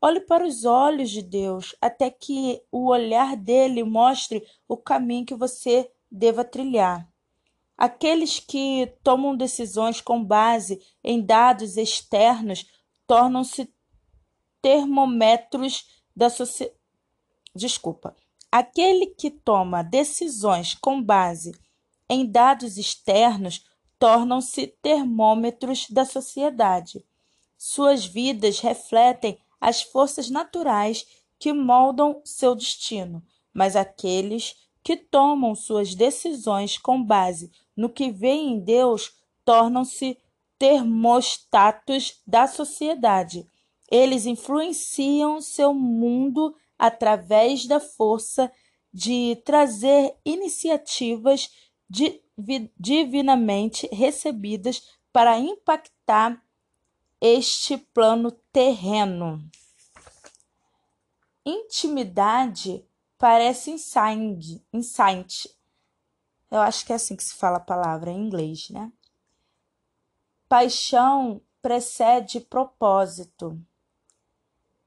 Olhe 0.00 0.20
para 0.20 0.44
os 0.44 0.64
olhos 0.64 1.10
de 1.10 1.22
Deus 1.22 1.76
até 1.80 2.10
que 2.10 2.60
o 2.72 2.88
olhar 2.88 3.36
dele 3.36 3.84
mostre 3.84 4.44
o 4.66 4.76
caminho 4.76 5.24
que 5.24 5.36
você 5.36 5.88
deva 6.10 6.42
trilhar. 6.42 7.11
Aqueles 7.76 8.38
que 8.38 8.92
tomam 9.02 9.36
decisões 9.36 10.00
com 10.00 10.22
base 10.22 10.80
em 11.02 11.20
dados 11.20 11.76
externos 11.76 12.66
tornam-se 13.06 13.72
termômetros 14.60 15.86
da 16.14 16.30
sociedade. 16.30 16.78
Desculpa. 17.54 18.16
Aquele 18.50 19.06
que 19.06 19.30
toma 19.30 19.82
decisões 19.82 20.74
com 20.74 21.02
base 21.02 21.52
em 22.08 22.26
dados 22.26 22.76
externos 22.76 23.64
tornam-se 23.98 24.66
termômetros 24.82 25.88
da 25.88 26.04
sociedade. 26.04 27.04
Suas 27.56 28.04
vidas 28.04 28.60
refletem 28.60 29.38
as 29.60 29.82
forças 29.82 30.28
naturais 30.28 31.06
que 31.38 31.52
moldam 31.52 32.20
seu 32.24 32.54
destino, 32.54 33.22
mas 33.54 33.76
aqueles 33.76 34.56
que 34.82 34.96
tomam 34.96 35.54
suas 35.54 35.94
decisões 35.94 36.76
com 36.76 37.02
base 37.02 37.50
no 37.76 37.88
que 37.88 38.10
vêem 38.10 38.52
em 38.52 38.60
Deus 38.60 39.14
tornam-se 39.44 40.18
termostatos 40.58 42.20
da 42.26 42.46
sociedade. 42.46 43.46
Eles 43.90 44.26
influenciam 44.26 45.40
seu 45.40 45.74
mundo 45.74 46.54
através 46.78 47.66
da 47.66 47.80
força 47.80 48.50
de 48.92 49.36
trazer 49.44 50.14
iniciativas 50.24 51.50
divinamente 52.78 53.88
recebidas 53.92 54.88
para 55.12 55.38
impactar 55.38 56.42
este 57.20 57.76
plano 57.76 58.30
terreno. 58.52 59.44
Intimidade 61.44 62.84
parece 63.18 63.72
insight, 63.72 64.64
insight. 64.72 65.48
Eu 66.52 66.60
acho 66.60 66.84
que 66.84 66.92
é 66.92 66.96
assim 66.96 67.16
que 67.16 67.24
se 67.24 67.32
fala 67.32 67.56
a 67.56 67.60
palavra 67.60 68.10
em 68.10 68.26
inglês, 68.26 68.68
né? 68.68 68.92
Paixão 70.46 71.40
precede 71.62 72.40
propósito. 72.40 73.58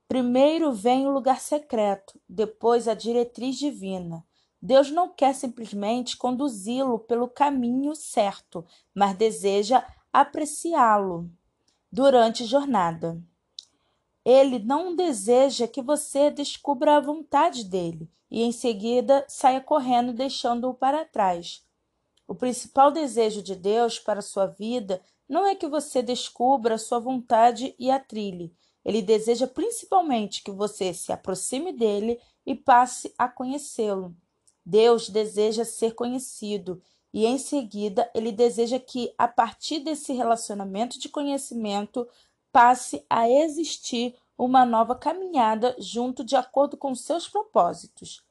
Primeiro 0.07 0.71
vem 0.71 1.07
o 1.07 1.11
lugar 1.11 1.39
secreto, 1.41 2.21
depois 2.29 2.87
a 2.87 2.93
diretriz 2.93 3.57
divina. 3.57 4.23
Deus 4.61 4.91
não 4.91 5.09
quer 5.09 5.33
simplesmente 5.33 6.17
conduzi-lo 6.17 6.99
pelo 6.99 7.27
caminho 7.27 7.95
certo, 7.95 8.63
mas 8.93 9.17
deseja 9.17 9.83
apreciá-lo 10.13 11.31
durante 11.91 12.43
a 12.43 12.45
jornada. 12.45 13.19
Ele 14.23 14.59
não 14.59 14.95
deseja 14.95 15.67
que 15.67 15.81
você 15.81 16.29
descubra 16.29 16.97
a 16.97 17.01
vontade 17.01 17.63
dele 17.63 18.07
e 18.35 18.43
em 18.43 18.51
seguida 18.51 19.23
saia 19.29 19.61
correndo 19.61 20.11
deixando-o 20.11 20.73
para 20.73 21.05
trás. 21.05 21.63
O 22.27 22.35
principal 22.35 22.91
desejo 22.91 23.41
de 23.41 23.55
Deus 23.55 23.97
para 23.97 24.21
sua 24.21 24.45
vida 24.45 25.01
não 25.25 25.47
é 25.47 25.55
que 25.55 25.65
você 25.65 26.01
descubra 26.01 26.77
sua 26.77 26.99
vontade 26.99 27.73
e 27.79 27.89
a 27.89 27.97
trilhe. 27.97 28.53
Ele 28.83 29.01
deseja 29.01 29.47
principalmente 29.47 30.43
que 30.43 30.51
você 30.51 30.93
se 30.93 31.13
aproxime 31.13 31.71
dele 31.71 32.19
e 32.45 32.53
passe 32.53 33.13
a 33.17 33.29
conhecê-lo. 33.29 34.13
Deus 34.65 35.07
deseja 35.07 35.63
ser 35.63 35.95
conhecido 35.95 36.81
e 37.13 37.25
em 37.25 37.37
seguida 37.37 38.11
ele 38.13 38.33
deseja 38.33 38.77
que 38.77 39.13
a 39.17 39.29
partir 39.29 39.79
desse 39.79 40.11
relacionamento 40.11 40.99
de 40.99 41.07
conhecimento 41.07 42.05
passe 42.51 43.01
a 43.09 43.29
existir 43.29 44.13
uma 44.37 44.65
nova 44.65 44.95
caminhada 44.95 45.73
junto 45.79 46.23
de 46.23 46.35
acordo 46.35 46.75
com 46.75 46.93
seus 46.93 47.27
propósitos. 47.27 48.24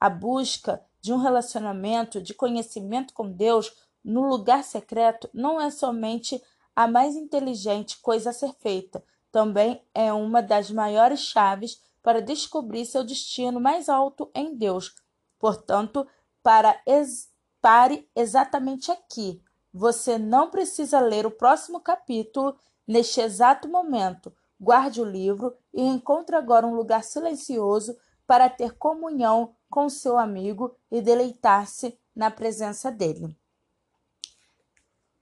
A 0.00 0.08
busca 0.08 0.82
de 1.00 1.12
um 1.12 1.18
relacionamento 1.18 2.20
de 2.20 2.34
conhecimento 2.34 3.12
com 3.12 3.30
Deus 3.30 3.72
no 4.02 4.22
lugar 4.22 4.64
secreto 4.64 5.28
não 5.32 5.60
é 5.60 5.70
somente 5.70 6.42
a 6.74 6.88
mais 6.88 7.14
inteligente 7.14 7.98
coisa 8.00 8.30
a 8.30 8.32
ser 8.32 8.54
feita, 8.54 9.04
também 9.30 9.84
é 9.94 10.12
uma 10.12 10.42
das 10.42 10.70
maiores 10.70 11.20
chaves 11.20 11.80
para 12.02 12.22
descobrir 12.22 12.86
seu 12.86 13.04
destino 13.04 13.60
mais 13.60 13.88
alto 13.88 14.30
em 14.34 14.56
Deus, 14.56 14.94
Portanto, 15.40 16.06
para 16.42 16.78
ex 16.86 17.30
pare 17.62 18.08
exatamente 18.14 18.90
aqui. 18.90 19.42
Você 19.72 20.18
não 20.18 20.50
precisa 20.50 21.00
ler 21.00 21.26
o 21.26 21.30
próximo 21.30 21.80
capítulo 21.80 22.56
neste 22.86 23.20
exato 23.20 23.68
momento. 23.68 24.32
Guarde 24.60 25.00
o 25.00 25.04
livro 25.04 25.56
e 25.72 25.82
encontre 25.82 26.36
agora 26.36 26.66
um 26.66 26.74
lugar 26.74 27.02
silencioso 27.02 27.96
para 28.26 28.48
ter 28.48 28.76
comunhão 28.76 29.54
com 29.70 29.88
seu 29.88 30.18
amigo 30.18 30.76
e 30.90 31.00
deleitar-se 31.00 31.96
na 32.14 32.30
presença 32.30 32.90
dele. 32.90 33.34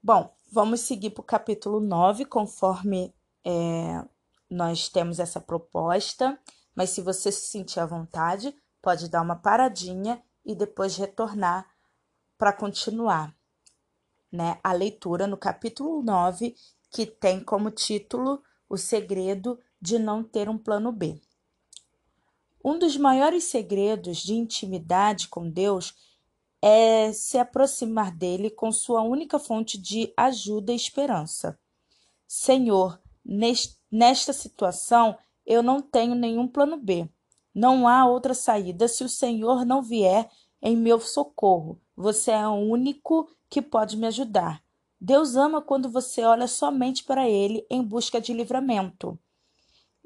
Bom, 0.02 0.34
vamos 0.50 0.80
seguir 0.80 1.10
para 1.10 1.20
o 1.20 1.24
capítulo 1.24 1.80
9, 1.80 2.24
conforme 2.24 3.14
é, 3.44 4.02
nós 4.48 4.88
temos 4.88 5.18
essa 5.18 5.40
proposta, 5.40 6.38
mas 6.74 6.90
se 6.90 7.02
você 7.02 7.30
se 7.30 7.46
sentir 7.48 7.78
à 7.78 7.86
vontade, 7.86 8.54
pode 8.80 9.08
dar 9.08 9.20
uma 9.20 9.36
paradinha 9.36 10.22
e 10.44 10.54
depois 10.54 10.96
retornar 10.96 11.68
para 12.38 12.52
continuar 12.52 13.34
né, 14.32 14.58
a 14.62 14.72
leitura 14.72 15.26
no 15.26 15.36
capítulo 15.36 16.02
9, 16.02 16.54
que 16.90 17.04
tem 17.04 17.40
como 17.40 17.70
título 17.70 18.42
O 18.68 18.76
Segredo 18.76 19.58
de 19.80 19.98
Não 19.98 20.22
Ter 20.22 20.48
um 20.48 20.56
Plano 20.56 20.90
B. 20.90 21.20
Um 22.64 22.78
dos 22.78 22.96
maiores 22.96 23.44
segredos 23.44 24.18
de 24.18 24.34
intimidade 24.34 25.28
com 25.28 25.48
Deus 25.48 25.94
é 26.60 27.12
se 27.12 27.38
aproximar 27.38 28.10
dele 28.10 28.50
com 28.50 28.72
sua 28.72 29.02
única 29.02 29.38
fonte 29.38 29.78
de 29.78 30.12
ajuda 30.16 30.72
e 30.72 30.76
esperança. 30.76 31.58
Senhor, 32.26 33.00
nesta 33.90 34.32
situação 34.32 35.16
eu 35.46 35.62
não 35.62 35.80
tenho 35.80 36.14
nenhum 36.14 36.48
plano 36.48 36.76
B. 36.76 37.08
Não 37.54 37.88
há 37.88 38.04
outra 38.06 38.34
saída 38.34 38.86
se 38.86 39.02
o 39.02 39.08
Senhor 39.08 39.64
não 39.64 39.82
vier 39.82 40.28
em 40.60 40.76
meu 40.76 41.00
socorro. 41.00 41.80
Você 41.96 42.30
é 42.32 42.46
o 42.46 42.54
único 42.54 43.30
que 43.48 43.62
pode 43.62 43.96
me 43.96 44.06
ajudar. 44.06 44.62
Deus 45.00 45.36
ama 45.36 45.62
quando 45.62 45.88
você 45.88 46.22
olha 46.24 46.48
somente 46.48 47.04
para 47.04 47.28
Ele 47.28 47.64
em 47.70 47.82
busca 47.82 48.20
de 48.20 48.32
livramento. 48.32 49.18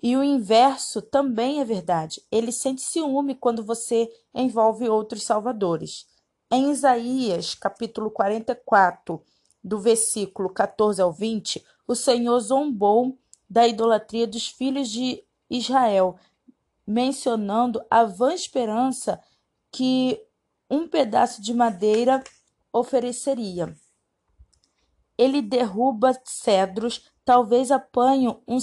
E 0.02 0.16
o 0.16 0.24
inverso 0.24 1.00
também 1.00 1.60
é 1.60 1.64
verdade. 1.64 2.20
Ele 2.30 2.50
sente 2.50 2.82
ciúme 2.82 3.36
quando 3.36 3.62
você 3.62 4.10
envolve 4.34 4.88
outros 4.88 5.22
salvadores. 5.22 6.06
Em 6.50 6.72
Isaías, 6.72 7.54
capítulo 7.54 8.10
44, 8.10 9.22
do 9.62 9.78
versículo 9.78 10.50
14 10.50 11.00
ao 11.00 11.12
20, 11.12 11.64
o 11.86 11.94
Senhor 11.94 12.38
zombou 12.40 13.16
da 13.48 13.68
idolatria 13.68 14.26
dos 14.26 14.48
filhos 14.48 14.88
de 14.90 15.22
Israel, 15.48 16.16
mencionando 16.84 17.80
a 17.88 18.02
vã 18.04 18.34
esperança 18.34 19.20
que 19.70 20.20
um 20.68 20.88
pedaço 20.88 21.40
de 21.40 21.54
madeira 21.54 22.24
ofereceria. 22.72 23.72
Ele 25.16 25.40
derruba 25.40 26.18
cedros, 26.24 27.08
talvez 27.24 27.70
apanhe 27.70 28.36
um 28.48 28.58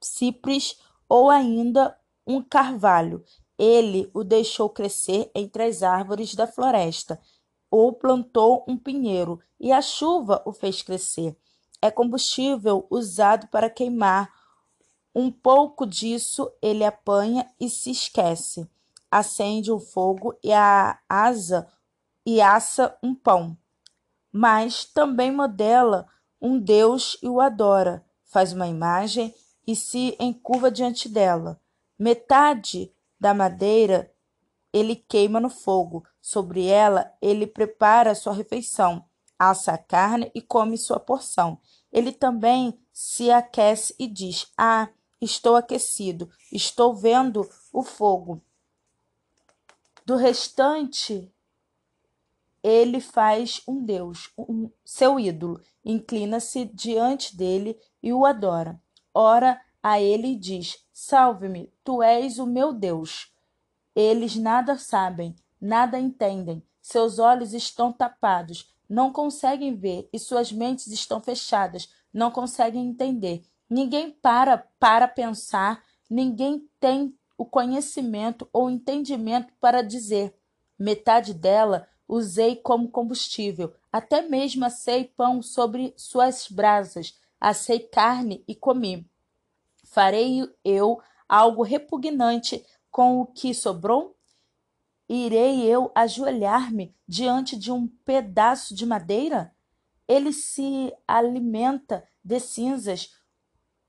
cipres 0.00 0.78
ou 1.08 1.30
ainda 1.30 1.96
um 2.26 2.42
carvalho. 2.42 3.24
Ele 3.58 4.10
o 4.12 4.22
deixou 4.22 4.68
crescer 4.68 5.30
entre 5.34 5.62
as 5.62 5.82
árvores 5.82 6.34
da 6.34 6.46
floresta, 6.46 7.20
ou 7.70 7.92
plantou 7.92 8.64
um 8.68 8.76
pinheiro, 8.76 9.40
e 9.58 9.72
a 9.72 9.80
chuva 9.80 10.42
o 10.44 10.52
fez 10.52 10.82
crescer. 10.82 11.36
É 11.80 11.90
combustível 11.90 12.86
usado 12.90 13.48
para 13.48 13.70
queimar. 13.70 14.32
Um 15.14 15.30
pouco 15.30 15.86
disso 15.86 16.50
ele 16.60 16.84
apanha 16.84 17.50
e 17.58 17.70
se 17.70 17.90
esquece. 17.90 18.68
Acende 19.10 19.70
o 19.70 19.78
fogo 19.78 20.34
e 20.42 20.52
a 20.52 20.98
asa 21.08 21.66
e 22.24 22.40
assa 22.40 22.96
um 23.02 23.14
pão. 23.14 23.56
Mas 24.32 24.84
também 24.84 25.30
modela 25.30 26.06
um 26.40 26.58
deus 26.58 27.16
e 27.22 27.28
o 27.28 27.40
adora. 27.40 28.04
Faz 28.24 28.52
uma 28.52 28.66
imagem 28.66 29.34
e 29.66 29.74
se 29.74 30.16
encurva 30.20 30.70
diante 30.70 31.08
dela. 31.08 31.60
Metade 31.98 32.92
da 33.18 33.34
madeira 33.34 34.12
ele 34.72 34.94
queima 34.94 35.40
no 35.40 35.48
fogo, 35.48 36.04
sobre 36.20 36.66
ela 36.66 37.12
ele 37.20 37.46
prepara 37.46 38.14
sua 38.14 38.34
refeição, 38.34 39.04
assa 39.38 39.72
a 39.72 39.78
carne 39.78 40.30
e 40.34 40.42
come 40.42 40.76
sua 40.76 41.00
porção. 41.00 41.58
Ele 41.90 42.12
também 42.12 42.78
se 42.92 43.30
aquece 43.30 43.94
e 43.98 44.06
diz: 44.06 44.52
Ah, 44.56 44.88
estou 45.20 45.56
aquecido, 45.56 46.30
estou 46.52 46.94
vendo 46.94 47.48
o 47.72 47.82
fogo. 47.82 48.42
Do 50.04 50.16
restante, 50.16 51.32
ele 52.62 53.00
faz 53.00 53.62
um 53.66 53.82
Deus, 53.82 54.30
um, 54.36 54.70
seu 54.84 55.18
ídolo, 55.18 55.60
inclina-se 55.84 56.66
diante 56.66 57.34
dele 57.34 57.80
e 58.02 58.12
o 58.12 58.26
adora 58.26 58.80
ora 59.16 59.60
a 59.82 59.98
ele 59.98 60.36
diz: 60.36 60.84
Salve-me, 60.92 61.72
tu 61.82 62.02
és 62.02 62.38
o 62.38 62.46
meu 62.46 62.72
Deus. 62.72 63.32
Eles 63.94 64.36
nada 64.36 64.76
sabem, 64.76 65.34
nada 65.58 65.98
entendem, 65.98 66.62
seus 66.82 67.18
olhos 67.18 67.54
estão 67.54 67.90
tapados, 67.90 68.70
não 68.88 69.10
conseguem 69.10 69.74
ver 69.74 70.08
e 70.12 70.18
suas 70.18 70.52
mentes 70.52 70.88
estão 70.88 71.20
fechadas, 71.20 71.88
não 72.12 72.30
conseguem 72.30 72.86
entender. 72.86 73.42
Ninguém 73.68 74.10
para 74.10 74.58
para 74.78 75.08
pensar, 75.08 75.82
ninguém 76.10 76.68
tem 76.78 77.16
o 77.38 77.44
conhecimento 77.44 78.46
ou 78.52 78.70
entendimento 78.70 79.52
para 79.60 79.82
dizer. 79.82 80.36
Metade 80.78 81.32
dela 81.32 81.88
usei 82.06 82.54
como 82.54 82.90
combustível, 82.90 83.72
até 83.90 84.22
mesmo 84.22 84.64
assei 84.64 85.04
pão 85.04 85.42
sobre 85.42 85.94
suas 85.96 86.46
brasas 86.48 87.18
assei 87.40 87.80
carne 87.80 88.44
e 88.46 88.54
comi. 88.54 89.08
Farei 89.84 90.42
eu 90.64 91.00
algo 91.28 91.62
repugnante 91.62 92.64
com 92.90 93.20
o 93.20 93.26
que 93.26 93.54
sobrou? 93.54 94.16
Irei 95.08 95.62
eu 95.62 95.92
ajoelhar-me 95.94 96.94
diante 97.06 97.56
de 97.56 97.70
um 97.70 97.86
pedaço 98.04 98.74
de 98.74 98.84
madeira? 98.84 99.54
Ele 100.08 100.32
se 100.32 100.92
alimenta 101.06 102.06
de 102.24 102.40
cinzas, 102.40 103.10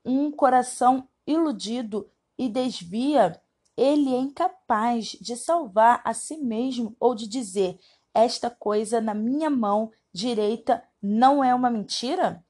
um 0.04 0.30
coração 0.30 1.08
iludido 1.26 2.10
e 2.36 2.48
desvia. 2.48 3.40
Ele 3.76 4.14
é 4.14 4.18
incapaz 4.18 5.16
de 5.20 5.36
salvar 5.36 6.00
a 6.04 6.12
si 6.14 6.36
mesmo 6.36 6.96
ou 7.00 7.14
de 7.14 7.28
dizer: 7.28 7.78
Esta 8.14 8.50
coisa 8.50 9.00
na 9.00 9.14
minha 9.14 9.50
mão 9.50 9.90
direita 10.12 10.82
não 11.02 11.42
é 11.42 11.54
uma 11.54 11.70
mentira? 11.70 12.44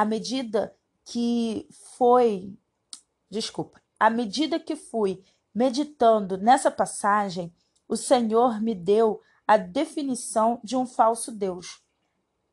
À 0.00 0.04
medida 0.06 0.74
que 1.04 1.68
foi, 1.98 2.56
desculpa, 3.28 3.82
à 3.98 4.08
medida 4.08 4.58
que 4.58 4.74
fui 4.74 5.22
meditando 5.54 6.38
nessa 6.38 6.70
passagem, 6.70 7.52
o 7.86 7.98
Senhor 7.98 8.62
me 8.62 8.74
deu 8.74 9.20
a 9.46 9.58
definição 9.58 10.58
de 10.64 10.74
um 10.74 10.86
falso 10.86 11.30
Deus. 11.30 11.82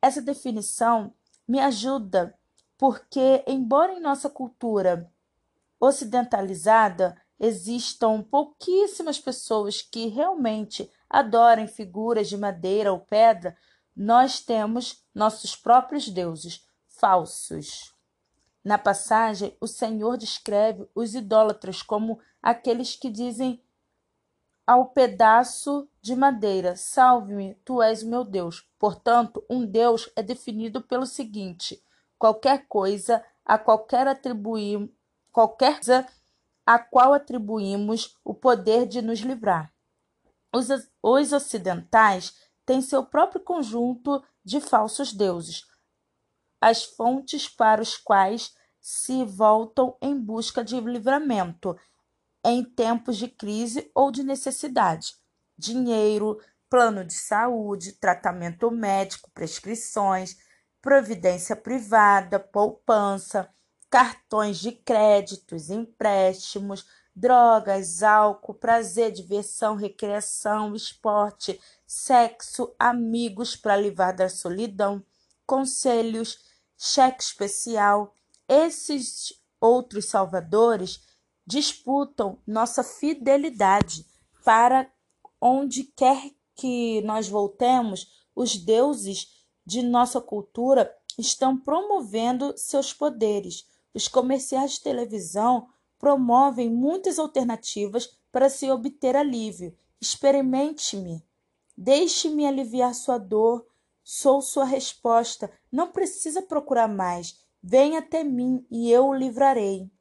Essa 0.02 0.22
definição 0.22 1.14
me 1.48 1.58
ajuda 1.58 2.38
porque, 2.78 3.46
embora 3.48 3.94
em 3.94 4.02
nossa 4.02 4.30
cultura 4.30 5.10
ocidentalizada 5.80 7.16
existam 7.40 8.22
pouquíssimas 8.24 9.18
pessoas 9.22 9.82
que 9.82 10.08
realmente 10.08 10.92
adorem 11.10 11.66
figuras 11.66 12.28
de 12.28 12.36
madeira 12.36 12.92
ou 12.92 13.00
pedra, 13.00 13.56
nós 13.96 14.42
temos 14.42 15.02
nossos 15.16 15.56
próprios 15.56 16.10
deuses, 16.10 16.67
falsos. 17.00 17.94
Na 18.64 18.78
passagem, 18.78 19.56
o 19.62 19.68
Senhor 19.68 20.18
descreve 20.18 20.88
os 20.94 21.16
idólatras 21.16 21.82
como 21.82 22.20
aqueles 22.42 22.96
que 22.96 23.10
dizem 23.10 23.62
ao 24.66 24.88
pedaço 24.88 25.88
de 26.02 26.16
madeira: 26.16 26.76
Salve-me, 26.76 27.56
tu 27.64 27.82
és 27.82 28.04
o 28.04 28.10
meu 28.10 28.26
Deus. 28.26 28.70
Portanto, 28.78 29.44
um 29.50 29.66
Deus 29.66 30.10
é 30.16 30.22
definido 30.22 30.82
pelo 30.82 31.06
seguinte: 31.06 31.82
qualquer 32.20 32.68
coisa 32.68 33.24
a 33.46 33.58
qualquer 33.58 34.08
atribuir, 34.08 34.92
qualquer 35.32 35.76
coisa 35.76 36.06
a 36.66 36.78
qual 36.78 37.14
atribuímos 37.14 38.18
o 38.26 38.34
poder 38.34 38.86
de 38.86 39.02
nos 39.02 39.20
livrar. 39.20 39.72
Os, 40.54 40.68
os 41.02 41.32
ocidentais 41.32 42.36
têm 42.66 42.82
seu 42.82 43.06
próprio 43.06 43.40
conjunto 43.40 44.22
de 44.44 44.60
falsos 44.60 45.14
deuses, 45.14 45.66
as 46.60 46.84
fontes 46.84 47.48
para 47.48 47.82
os 47.82 47.98
quais 47.98 48.56
se 48.80 49.24
voltam 49.26 49.98
em 50.02 50.18
busca 50.20 50.64
de 50.64 50.80
livramento 50.80 51.78
em 52.46 52.64
tempos 52.64 53.18
de 53.18 53.28
crise 53.28 53.92
ou 53.94 54.12
de 54.12 54.24
necessidade. 54.24 55.16
Dinheiro, 55.58 56.40
plano 56.70 57.04
de 57.04 57.14
saúde, 57.14 57.94
tratamento 57.94 58.72
médico, 58.72 59.30
prescrições, 59.32 60.38
providência 60.82 61.56
privada, 61.56 62.40
poupança, 62.40 63.50
cartões 63.90 64.60
de 64.60 64.72
créditos, 64.72 65.70
empréstimos, 65.70 66.86
drogas, 67.16 68.04
álcool, 68.04 68.54
prazer, 68.54 69.12
diversão, 69.12 69.76
recreação, 69.76 70.76
esporte, 70.76 71.60
sexo, 71.86 72.74
amigos 72.78 73.56
para 73.56 73.76
livrar 73.76 74.16
da 74.16 74.30
solidão, 74.30 75.04
conselhos, 75.48 76.38
cheque 76.78 77.24
especial. 77.24 78.14
Esses 78.48 79.34
outros 79.60 80.06
salvadores 80.06 81.02
disputam 81.46 82.40
nossa 82.46 82.84
fidelidade 82.84 84.06
para 84.44 84.92
onde 85.42 85.84
quer 85.84 86.32
que 86.56 87.02
nós 87.02 87.28
voltemos, 87.30 88.28
os 88.36 88.58
deuses 88.58 89.46
de 89.66 89.82
nossa 89.82 90.20
cultura 90.20 90.94
estão 91.18 91.58
promovendo 91.58 92.54
seus 92.58 92.94
poderes. 92.94 93.66
Os 93.94 94.08
comerciais 94.08 94.74
de 94.74 94.82
televisão 94.82 95.70
promovem 95.98 96.70
muitas 96.70 97.18
alternativas 97.18 98.18
para 98.32 98.50
se 98.50 98.70
obter 98.70 99.16
alívio. 99.16 99.76
Experimente-me. 100.00 101.24
Deixe-me 101.76 102.46
aliviar 102.46 102.94
sua 102.94 103.18
dor, 103.18 103.66
Sou 104.10 104.42
sua 104.42 104.64
resposta. 104.64 105.52
Não 105.70 105.92
precisa 105.92 106.42
procurar 106.42 106.88
mais. 106.88 107.38
Venha 107.62 108.00
até 108.00 108.24
mim 108.24 108.66
e 108.72 108.90
eu 108.90 109.08
o 109.08 109.14
livrarei. 109.14 109.92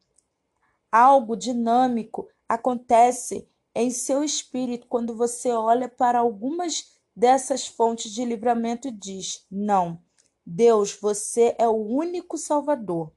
Algo 0.93 1.37
dinâmico 1.37 2.29
acontece 2.49 3.51
em 3.75 3.91
seu 3.91 4.23
espírito 4.23 4.87
quando 4.87 5.17
você 5.17 5.51
olha 5.51 5.89
para 5.89 6.21
algumas 6.21 6.97
dessas 7.17 7.67
fontes 7.67 8.13
de 8.13 8.25
livramento 8.25 8.87
e 8.87 8.93
diz: 8.93 9.45
Não, 9.51 10.01
Deus, 10.47 10.93
você 10.95 11.57
é 11.59 11.67
o 11.67 11.73
único 11.73 12.39
Salvador. 12.39 13.11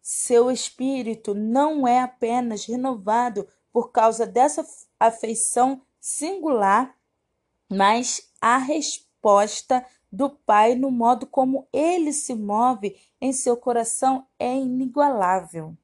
Seu 0.00 0.50
espírito 0.50 1.32
não 1.32 1.86
é 1.86 2.00
apenas 2.00 2.64
renovado 2.64 3.46
por 3.72 3.92
causa 3.92 4.26
dessa 4.26 4.66
afeição 4.98 5.80
singular, 6.00 6.92
mas 7.70 8.32
a 8.40 8.58
resposta 8.58 9.11
resposta 9.22 9.86
do 10.10 10.28
Pai 10.28 10.74
no 10.74 10.90
modo 10.90 11.26
como 11.26 11.68
ele 11.72 12.12
se 12.12 12.34
move 12.34 12.96
em 13.20 13.32
seu 13.32 13.56
coração 13.56 14.26
é 14.38 14.54
inigualável. 14.54 15.76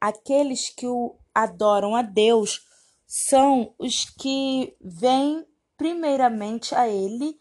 aqueles 0.00 0.68
que 0.68 0.86
o 0.86 1.16
adoram 1.34 1.96
a 1.96 2.02
Deus 2.02 2.64
são 3.06 3.74
os 3.78 4.04
que 4.04 4.76
vêm 4.80 5.44
primeiramente 5.76 6.74
a 6.74 6.88
Ele 6.88 7.40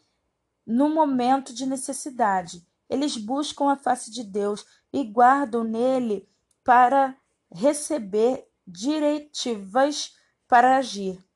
no 0.66 0.90
momento 0.90 1.54
de 1.54 1.68
necessidade. 1.68 2.66
Eles 2.90 3.16
buscam 3.16 3.72
a 3.72 3.76
face 3.76 4.10
de 4.10 4.24
Deus 4.24 4.66
e 4.92 5.04
guardam 5.04 5.64
nele 5.64 6.28
para 6.64 7.16
receber 7.52 8.48
diretivas 8.66 10.16
para 10.48 10.78
agir. 10.78 11.27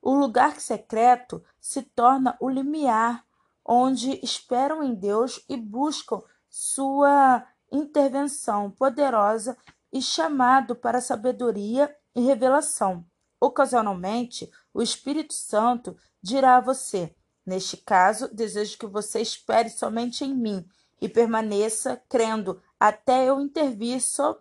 O 0.00 0.14
lugar 0.14 0.60
secreto 0.60 1.42
se 1.60 1.82
torna 1.82 2.36
o 2.40 2.48
limiar 2.48 3.24
onde 3.64 4.18
esperam 4.24 4.82
em 4.82 4.94
Deus 4.94 5.44
e 5.46 5.56
buscam 5.56 6.22
sua 6.48 7.46
intervenção 7.70 8.70
poderosa 8.70 9.58
e 9.92 10.00
chamado 10.00 10.74
para 10.74 11.02
sabedoria 11.02 11.94
e 12.14 12.22
revelação. 12.22 13.04
Ocasionalmente, 13.38 14.50
o 14.72 14.80
Espírito 14.82 15.34
Santo 15.34 15.94
dirá 16.22 16.56
a 16.56 16.60
você: 16.60 17.14
Neste 17.44 17.76
caso, 17.76 18.34
desejo 18.34 18.78
que 18.78 18.86
você 18.86 19.20
espere 19.20 19.68
somente 19.68 20.24
em 20.24 20.34
mim 20.34 20.66
e 21.00 21.08
permaneça 21.08 22.02
crendo 22.08 22.60
até 22.80 23.26
eu 23.26 23.40
intervir 23.40 24.00
so 24.00 24.36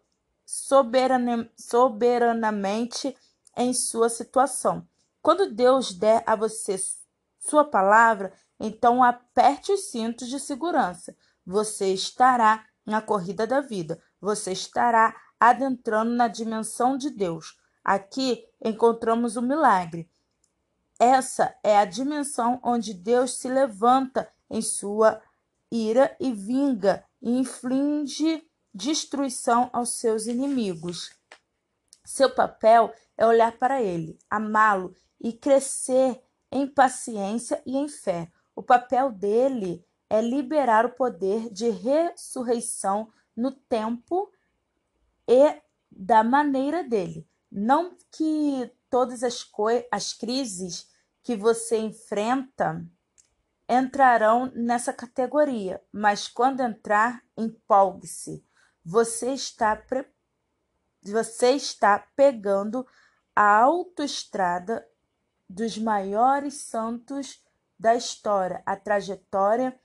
soberanamente 0.45 3.15
em 3.55 3.73
sua 3.73 4.09
situação. 4.09 4.87
Quando 5.21 5.51
Deus 5.51 5.93
der 5.93 6.23
a 6.25 6.35
você 6.35 6.77
sua 7.39 7.63
palavra, 7.63 8.33
então 8.59 9.03
aperte 9.03 9.71
os 9.71 9.91
cintos 9.91 10.27
de 10.27 10.39
segurança. 10.39 11.15
Você 11.45 11.93
estará 11.93 12.65
na 12.85 13.01
corrida 13.01 13.45
da 13.45 13.61
vida. 13.61 14.01
Você 14.19 14.51
estará 14.51 15.15
adentrando 15.39 16.11
na 16.11 16.27
dimensão 16.27 16.97
de 16.97 17.09
Deus. 17.09 17.57
Aqui 17.83 18.45
encontramos 18.63 19.35
o 19.35 19.41
milagre. 19.41 20.09
Essa 20.99 21.55
é 21.63 21.77
a 21.77 21.85
dimensão 21.85 22.59
onde 22.63 22.93
Deus 22.93 23.37
se 23.37 23.47
levanta 23.47 24.27
em 24.49 24.61
sua 24.61 25.21
ira 25.71 26.15
e 26.19 26.31
vinga 26.33 27.05
e 27.21 27.29
inflige 27.37 28.43
destruição 28.73 29.69
aos 29.71 29.99
seus 29.99 30.25
inimigos. 30.25 31.11
Seu 32.03 32.33
papel 32.33 32.93
é 33.15 33.25
olhar 33.25 33.51
para 33.57 33.81
ele, 33.81 34.17
amá-lo 34.29 34.95
e 35.19 35.33
crescer 35.33 36.21
em 36.51 36.67
paciência 36.67 37.61
e 37.65 37.75
em 37.75 37.87
fé. 37.87 38.31
O 38.55 38.63
papel 38.63 39.11
dele 39.11 39.85
é 40.09 40.21
liberar 40.21 40.85
o 40.85 40.95
poder 40.95 41.49
de 41.51 41.69
ressurreição 41.69 43.11
no 43.35 43.51
tempo 43.51 44.31
e 45.27 45.61
da 45.91 46.23
maneira 46.23 46.83
dele. 46.83 47.27
Não 47.51 47.95
que 48.11 48.71
todas 48.89 49.23
as, 49.23 49.49
as 49.91 50.13
crises 50.13 50.87
que 51.21 51.35
você 51.35 51.77
enfrenta 51.77 52.85
entrarão 53.69 54.49
nessa 54.55 54.93
categoria, 54.93 55.83
mas 55.91 56.27
quando 56.27 56.61
entrar, 56.61 57.21
empolgue-se. 57.37 58.45
Você 58.83 59.33
está 59.33 59.75
pre... 59.75 60.05
você 61.03 61.51
está 61.51 61.99
pegando 62.15 62.87
a 63.35 63.57
autoestrada 63.57 64.87
dos 65.49 65.77
maiores 65.77 66.55
santos 66.55 67.43
da 67.79 67.95
história, 67.95 68.61
a 68.65 68.75
trajetória 68.75 69.79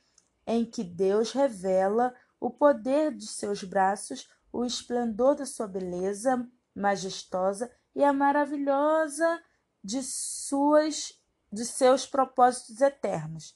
em 0.46 0.64
que 0.64 0.82
Deus 0.82 1.32
revela 1.32 2.14
o 2.40 2.50
poder 2.50 3.14
de 3.14 3.26
seus 3.26 3.62
braços, 3.62 4.28
o 4.52 4.64
esplendor 4.64 5.36
da 5.36 5.46
sua 5.46 5.68
beleza 5.68 6.48
majestosa 6.74 7.70
e 7.94 8.02
a 8.02 8.12
maravilhosa 8.12 9.42
de 9.84 10.02
suas 10.02 11.20
de 11.52 11.66
seus 11.66 12.06
propósitos 12.06 12.80
eternos. 12.80 13.54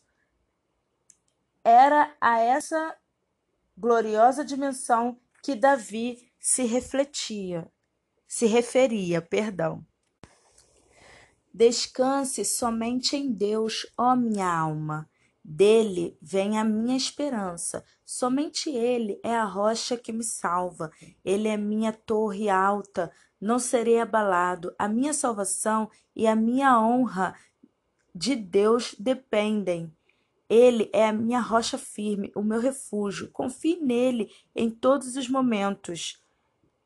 Era 1.64 2.14
a 2.20 2.38
essa 2.38 2.94
gloriosa 3.76 4.44
dimensão 4.44 5.18
que 5.42 5.54
Davi 5.54 6.30
se 6.38 6.64
refletia, 6.64 7.66
se 8.28 8.46
referia, 8.46 9.22
perdão. 9.22 9.84
Descanse 11.56 12.44
somente 12.44 13.16
em 13.16 13.32
Deus, 13.32 13.90
ó 13.96 14.14
minha 14.14 14.46
alma. 14.46 15.08
Dele 15.42 16.18
vem 16.20 16.58
a 16.58 16.62
minha 16.62 16.94
esperança. 16.94 17.82
Somente 18.04 18.68
Ele 18.68 19.18
é 19.24 19.34
a 19.34 19.46
rocha 19.46 19.96
que 19.96 20.12
me 20.12 20.22
salva. 20.22 20.90
Ele 21.24 21.48
é 21.48 21.56
minha 21.56 21.94
torre 21.94 22.50
alta. 22.50 23.10
Não 23.40 23.58
serei 23.58 23.98
abalado. 23.98 24.74
A 24.78 24.86
minha 24.86 25.14
salvação 25.14 25.88
e 26.14 26.26
a 26.26 26.36
minha 26.36 26.78
honra 26.78 27.34
de 28.14 28.36
Deus 28.36 28.94
dependem. 28.98 29.90
Ele 30.50 30.90
é 30.92 31.08
a 31.08 31.12
minha 31.12 31.40
rocha 31.40 31.78
firme, 31.78 32.30
o 32.36 32.42
meu 32.42 32.60
refúgio. 32.60 33.30
Confie 33.30 33.80
nele 33.80 34.30
em 34.54 34.68
todos 34.68 35.16
os 35.16 35.26
momentos. 35.26 36.22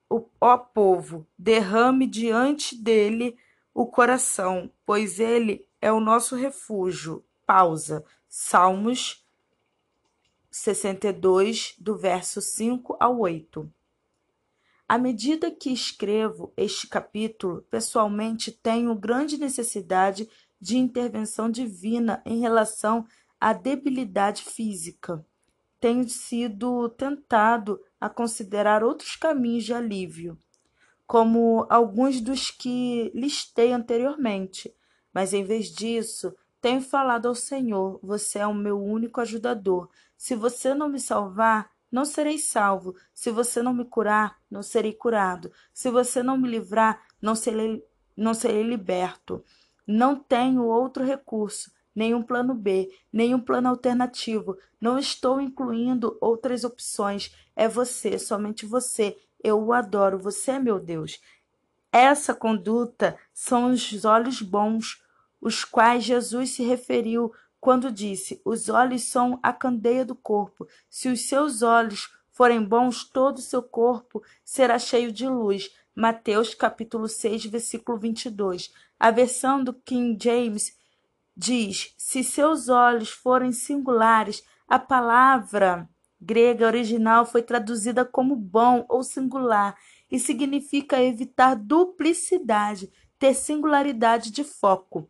O, 0.08 0.28
ó 0.40 0.56
povo, 0.56 1.26
derrame 1.36 2.06
diante 2.06 2.80
dele 2.80 3.36
o 3.74 3.86
coração, 3.86 4.70
pois 4.84 5.20
ele 5.20 5.66
é 5.80 5.92
o 5.92 6.00
nosso 6.00 6.36
refúgio. 6.36 7.24
Pausa. 7.46 8.04
Salmos 8.28 9.26
62, 10.50 11.74
do 11.78 11.96
verso 11.96 12.40
5 12.40 12.96
ao 13.00 13.18
8. 13.18 13.68
À 14.88 14.98
medida 14.98 15.50
que 15.50 15.72
escrevo 15.72 16.52
este 16.56 16.86
capítulo, 16.86 17.62
pessoalmente 17.70 18.52
tenho 18.52 18.94
grande 18.94 19.36
necessidade 19.36 20.28
de 20.60 20.76
intervenção 20.76 21.50
divina 21.50 22.22
em 22.24 22.40
relação 22.40 23.06
à 23.40 23.52
debilidade 23.52 24.42
física. 24.42 25.24
Tenho 25.80 26.08
sido 26.08 26.88
tentado 26.90 27.80
a 28.00 28.08
considerar 28.08 28.84
outros 28.84 29.16
caminhos 29.16 29.64
de 29.64 29.72
alívio 29.72 30.38
como 31.11 31.66
alguns 31.68 32.20
dos 32.20 32.52
que 32.52 33.11
listei 33.12 33.72
anteriormente, 33.72 34.72
mas 35.12 35.32
em 35.34 35.42
vez 35.42 35.66
disso, 35.66 36.32
tenho 36.61 36.80
falado 36.80 37.26
ao 37.26 37.34
Senhor: 37.34 37.98
Você 38.00 38.38
é 38.38 38.46
o 38.46 38.54
meu 38.54 38.80
único 38.80 39.20
ajudador. 39.20 39.88
Se 40.16 40.36
você 40.36 40.72
não 40.72 40.88
me 40.88 41.00
salvar, 41.00 41.68
não 41.90 42.04
serei 42.04 42.38
salvo. 42.38 42.94
Se 43.12 43.28
você 43.28 43.61
não 43.61 43.74
me 43.74 43.84
curar, 43.84 44.38
não 44.48 44.62
serei 44.62 44.92
curado. 44.92 45.50
Se 45.74 45.90
você 45.90 46.22
não 46.22 46.38
me 46.38 46.48
livrar, 46.48 47.02
não 47.20 47.34
serei, 47.34 47.84
não 48.16 48.32
serei 48.32 48.62
liberto. 48.62 49.44
Não 49.84 50.14
tenho 50.14 50.62
outro 50.64 51.02
recurso, 51.02 51.72
nenhum 51.92 52.22
plano 52.22 52.54
B, 52.54 52.88
nenhum 53.12 53.40
plano 53.40 53.68
alternativo. 53.68 54.56
Não 54.80 54.96
estou 54.96 55.40
incluindo 55.40 56.16
outras 56.20 56.62
opções. 56.62 57.34
É 57.56 57.66
você, 57.66 58.16
somente 58.16 58.64
você, 58.64 59.18
eu 59.43 59.62
o 59.62 59.72
adoro, 59.72 60.18
você 60.18 60.53
é 60.53 60.59
meu 60.59 60.78
Deus. 60.78 61.20
Essa 61.93 62.34
conduta 62.34 63.18
são 63.32 63.70
os 63.70 64.05
olhos 64.05 64.41
bons, 64.41 65.03
os 65.41 65.64
quais 65.64 66.05
Jesus 66.05 66.51
se 66.51 66.62
referiu 66.62 67.32
quando 67.61 67.91
disse: 67.91 68.41
Os 68.45 68.68
olhos 68.68 69.05
são 69.05 69.38
a 69.43 69.53
candeia 69.53 70.05
do 70.05 70.14
corpo. 70.14 70.66
Se 70.88 71.09
os 71.09 71.28
seus 71.28 71.62
olhos 71.62 72.11
forem 72.30 72.64
bons, 72.64 73.05
todo 73.05 73.38
o 73.38 73.43
seu 73.43 73.62
corpo 73.62 74.22
será 74.45 74.78
cheio 74.78 75.12
de 75.12 75.28
luz. 75.28 75.70
Mateus 75.95 76.55
capítulo 76.55 77.09
6, 77.09 77.47
versículo 77.47 77.99
22. 77.99 78.72
A 78.99 79.11
versão 79.11 79.62
do 79.62 79.74
King 79.74 80.16
James 80.22 80.76
diz: 81.36 81.95
Se 81.99 82.22
seus 82.22 82.68
olhos 82.68 83.11
forem 83.11 83.53
singulares, 83.53 84.45
a 84.68 84.78
palavra 84.78 85.88
grega 86.20 86.66
original 86.66 87.24
foi 87.24 87.42
traduzida 87.42 88.04
como 88.04 88.36
bom 88.36 88.84
ou 88.88 89.02
singular 89.02 89.76
e 90.10 90.18
significa 90.18 91.02
evitar 91.02 91.54
duplicidade, 91.54 92.92
ter 93.18 93.34
singularidade 93.34 94.30
de 94.30 94.44
foco. 94.44 95.08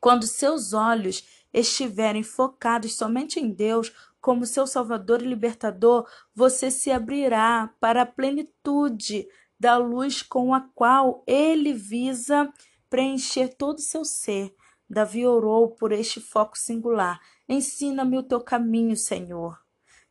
Quando 0.00 0.26
seus 0.26 0.72
olhos 0.72 1.46
estiverem 1.52 2.22
focados 2.22 2.94
somente 2.94 3.38
em 3.38 3.50
Deus, 3.50 3.92
como 4.20 4.46
seu 4.46 4.66
Salvador 4.66 5.22
e 5.22 5.26
Libertador, 5.26 6.08
você 6.34 6.70
se 6.70 6.90
abrirá 6.90 7.72
para 7.80 8.02
a 8.02 8.06
plenitude 8.06 9.28
da 9.58 9.76
luz 9.76 10.22
com 10.22 10.52
a 10.52 10.60
qual 10.74 11.22
ele 11.26 11.72
visa 11.72 12.52
preencher 12.90 13.54
todo 13.54 13.78
o 13.78 13.82
seu 13.82 14.04
ser. 14.04 14.54
Davi 14.88 15.26
orou 15.26 15.70
por 15.70 15.92
este 15.92 16.20
foco 16.20 16.58
singular. 16.58 17.20
Ensina-me 17.48 18.18
o 18.18 18.22
teu 18.22 18.40
caminho, 18.40 18.96
Senhor 18.96 19.65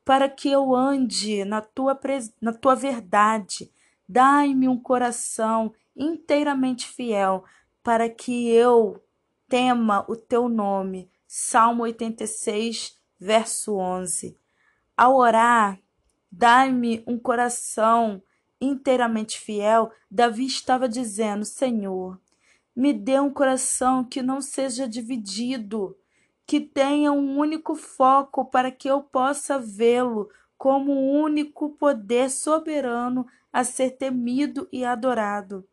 para 0.05 0.29
que 0.29 0.49
eu 0.49 0.75
ande 0.75 1.43
na 1.43 1.61
tua, 1.61 1.99
na 2.39 2.53
tua 2.53 2.75
verdade. 2.75 3.71
Dai-me 4.07 4.69
um 4.69 4.79
coração 4.79 5.73
inteiramente 5.95 6.87
fiel, 6.87 7.43
para 7.81 8.07
que 8.07 8.49
eu 8.49 9.03
tema 9.49 10.05
o 10.07 10.15
teu 10.15 10.47
nome. 10.47 11.09
Salmo 11.27 11.83
86, 11.83 12.97
verso 13.19 13.75
11. 13.75 14.37
Ao 14.95 15.15
orar, 15.15 15.79
dai-me 16.31 17.03
um 17.07 17.17
coração 17.17 18.21
inteiramente 18.61 19.39
fiel, 19.39 19.91
Davi 20.09 20.45
estava 20.45 20.87
dizendo: 20.87 21.43
Senhor, 21.43 22.19
me 22.75 22.93
dê 22.93 23.19
um 23.19 23.31
coração 23.31 24.03
que 24.03 24.21
não 24.21 24.39
seja 24.39 24.87
dividido, 24.87 25.97
que 26.45 26.59
tenha 26.59 27.11
um 27.11 27.37
único 27.37 27.75
foco 27.75 28.45
para 28.45 28.71
que 28.71 28.87
eu 28.87 29.01
possa 29.01 29.57
vê-lo 29.57 30.29
como 30.57 30.91
o 30.91 31.11
único 31.21 31.71
poder 31.71 32.29
soberano 32.29 33.25
a 33.51 33.63
ser 33.63 33.91
temido 33.91 34.67
e 34.71 34.85
adorado. 34.85 35.67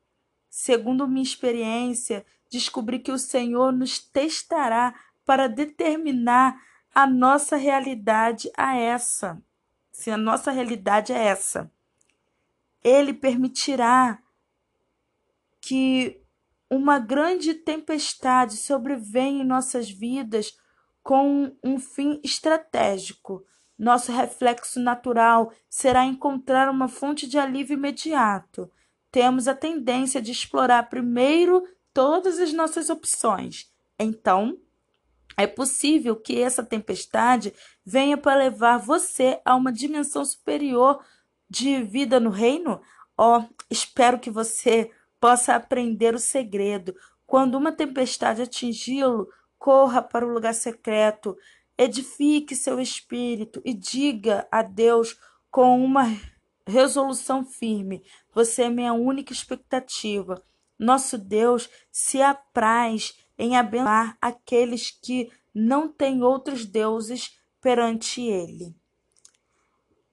Segundo 0.48 1.08
minha 1.08 1.22
experiência, 1.22 2.24
descobri 2.50 2.98
que 2.98 3.12
o 3.12 3.18
Senhor 3.18 3.72
nos 3.72 3.98
testará 3.98 4.94
para 5.24 5.48
determinar 5.48 6.60
a 6.94 7.06
nossa 7.06 7.56
realidade 7.56 8.50
a 8.56 8.76
essa. 8.76 9.42
Se 9.90 10.10
a 10.10 10.16
nossa 10.16 10.50
realidade 10.50 11.12
é 11.12 11.18
essa, 11.18 11.70
ele 12.82 13.12
permitirá 13.12 14.18
que 15.60 16.20
uma 16.68 16.98
grande 16.98 17.54
tempestade 17.54 18.56
sobrevenha 18.56 19.42
em 19.42 19.46
nossas 19.46 19.90
vidas 19.90 20.58
com 21.02 21.54
um 21.62 21.78
fim 21.78 22.20
estratégico. 22.22 23.44
Nosso 23.78 24.12
reflexo 24.12 24.78
natural 24.78 25.52
será 25.68 26.04
encontrar 26.04 26.70
uma 26.70 26.88
fonte 26.88 27.26
de 27.26 27.38
alívio 27.38 27.74
imediato. 27.74 28.70
Temos 29.10 29.48
a 29.48 29.54
tendência 29.54 30.22
de 30.22 30.30
explorar 30.30 30.88
primeiro 30.88 31.66
todas 31.92 32.38
as 32.38 32.52
nossas 32.52 32.88
opções. 32.88 33.70
Então, 33.98 34.58
é 35.36 35.46
possível 35.46 36.16
que 36.16 36.40
essa 36.40 36.62
tempestade 36.62 37.52
venha 37.84 38.16
para 38.16 38.36
levar 38.36 38.78
você 38.78 39.40
a 39.44 39.54
uma 39.54 39.72
dimensão 39.72 40.24
superior 40.24 41.02
de 41.48 41.82
vida 41.82 42.20
no 42.20 42.30
reino? 42.30 42.80
Oh, 43.16 43.42
espero 43.70 44.18
que 44.18 44.30
você 44.30 44.90
possa 45.20 45.54
aprender 45.54 46.14
o 46.14 46.18
segredo. 46.18 46.94
Quando 47.26 47.56
uma 47.56 47.72
tempestade 47.72 48.42
atingi-lo, 48.42 49.28
corra 49.62 50.02
para 50.02 50.26
o 50.26 50.32
lugar 50.32 50.54
secreto, 50.54 51.38
edifique 51.78 52.56
seu 52.56 52.80
espírito 52.80 53.62
e 53.64 53.72
diga 53.72 54.46
a 54.50 54.60
Deus 54.60 55.16
com 55.52 55.82
uma 55.82 56.02
resolução 56.66 57.44
firme: 57.44 58.02
Você 58.34 58.64
é 58.64 58.68
minha 58.68 58.92
única 58.92 59.32
expectativa. 59.32 60.42
Nosso 60.76 61.16
Deus 61.16 61.70
se 61.92 62.20
apraz 62.20 63.16
em 63.38 63.56
abençoar 63.56 64.18
aqueles 64.20 64.90
que 64.90 65.30
não 65.54 65.88
têm 65.88 66.24
outros 66.24 66.66
deuses 66.66 67.38
perante 67.60 68.20
ele. 68.20 68.74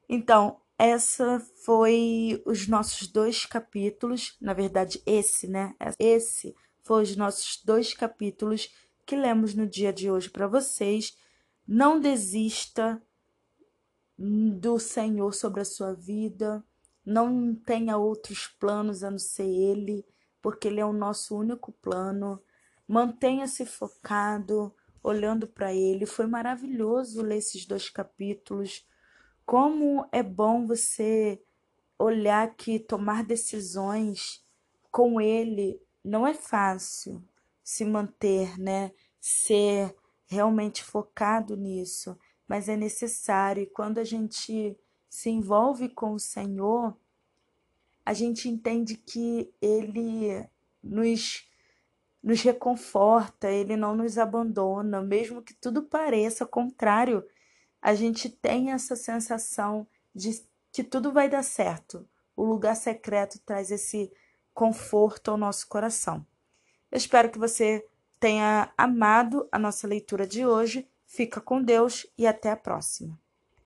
Então, 0.07 0.59
essa 0.77 1.39
foi 1.65 2.39
os 2.45 2.67
nossos 2.67 3.07
dois 3.07 3.47
capítulos, 3.47 4.37
na 4.39 4.53
verdade 4.53 5.01
esse, 5.07 5.47
né? 5.47 5.73
Esse 5.97 6.55
foi 6.83 7.01
os 7.01 7.15
nossos 7.15 7.63
dois 7.63 7.95
capítulos 7.95 8.69
que 9.09 9.15
lemos 9.15 9.55
no 9.55 9.65
dia 9.65 9.91
de 9.91 10.11
hoje 10.11 10.29
para 10.29 10.45
vocês. 10.45 11.17
Não 11.67 11.99
desista 11.99 13.01
do 14.15 14.77
Senhor 14.77 15.33
sobre 15.33 15.61
a 15.61 15.65
sua 15.65 15.95
vida. 15.95 16.63
Não 17.03 17.55
tenha 17.55 17.97
outros 17.97 18.45
planos 18.59 19.03
a 19.03 19.09
não 19.09 19.17
ser 19.17 19.47
Ele, 19.47 20.05
porque 20.39 20.67
Ele 20.67 20.79
é 20.79 20.85
o 20.85 20.93
nosso 20.93 21.35
único 21.35 21.71
plano. 21.71 22.39
Mantenha-se 22.87 23.65
focado, 23.65 24.71
olhando 25.01 25.47
para 25.47 25.73
Ele. 25.73 26.05
Foi 26.05 26.27
maravilhoso 26.27 27.23
ler 27.23 27.37
esses 27.37 27.65
dois 27.65 27.89
capítulos. 27.89 28.87
Como 29.43 30.07
é 30.11 30.21
bom 30.21 30.67
você 30.67 31.41
olhar 31.97 32.53
que 32.55 32.77
tomar 32.77 33.23
decisões 33.23 34.45
com 34.91 35.19
Ele 35.19 35.81
não 36.03 36.27
é 36.27 36.35
fácil 36.35 37.27
se 37.69 37.85
manter, 37.85 38.59
né? 38.59 38.91
Ser 39.21 39.95
realmente 40.25 40.83
focado 40.83 41.55
nisso, 41.55 42.17
mas 42.47 42.67
é 42.67 42.75
necessário. 42.75 43.61
E 43.61 43.67
quando 43.67 43.99
a 43.99 44.03
gente 44.03 44.75
se 45.07 45.29
envolve 45.29 45.87
com 45.89 46.13
o 46.13 46.19
Senhor, 46.19 46.97
a 48.03 48.11
gente 48.11 48.49
entende 48.49 48.95
que 48.95 49.53
Ele 49.61 50.49
nos 50.81 51.47
nos 52.21 52.41
reconforta, 52.41 53.49
ele 53.49 53.77
não 53.77 53.95
nos 53.95 54.17
abandona, 54.17 55.01
mesmo 55.01 55.41
que 55.41 55.53
tudo 55.53 55.83
pareça 55.83 56.45
contrário, 56.45 57.25
a 57.81 57.95
gente 57.95 58.27
tem 58.27 58.73
essa 58.73 58.93
sensação 58.93 59.87
de 60.13 60.31
que 60.69 60.83
tudo 60.83 61.13
vai 61.13 61.29
dar 61.29 61.43
certo. 61.43 62.05
O 62.35 62.43
lugar 62.43 62.75
secreto 62.75 63.39
traz 63.45 63.71
esse 63.71 64.11
conforto 64.53 65.31
ao 65.31 65.37
nosso 65.37 65.65
coração. 65.69 66.25
Eu 66.91 66.97
espero 66.97 67.29
que 67.29 67.39
você 67.39 67.85
tenha 68.19 68.71
amado 68.77 69.47
a 69.51 69.59
nossa 69.59 69.87
leitura 69.87 70.27
de 70.27 70.45
hoje. 70.45 70.87
Fica 71.05 71.39
com 71.39 71.61
Deus 71.61 72.05
e 72.17 72.27
até 72.27 72.51
a 72.51 72.57
próxima. 72.57 73.19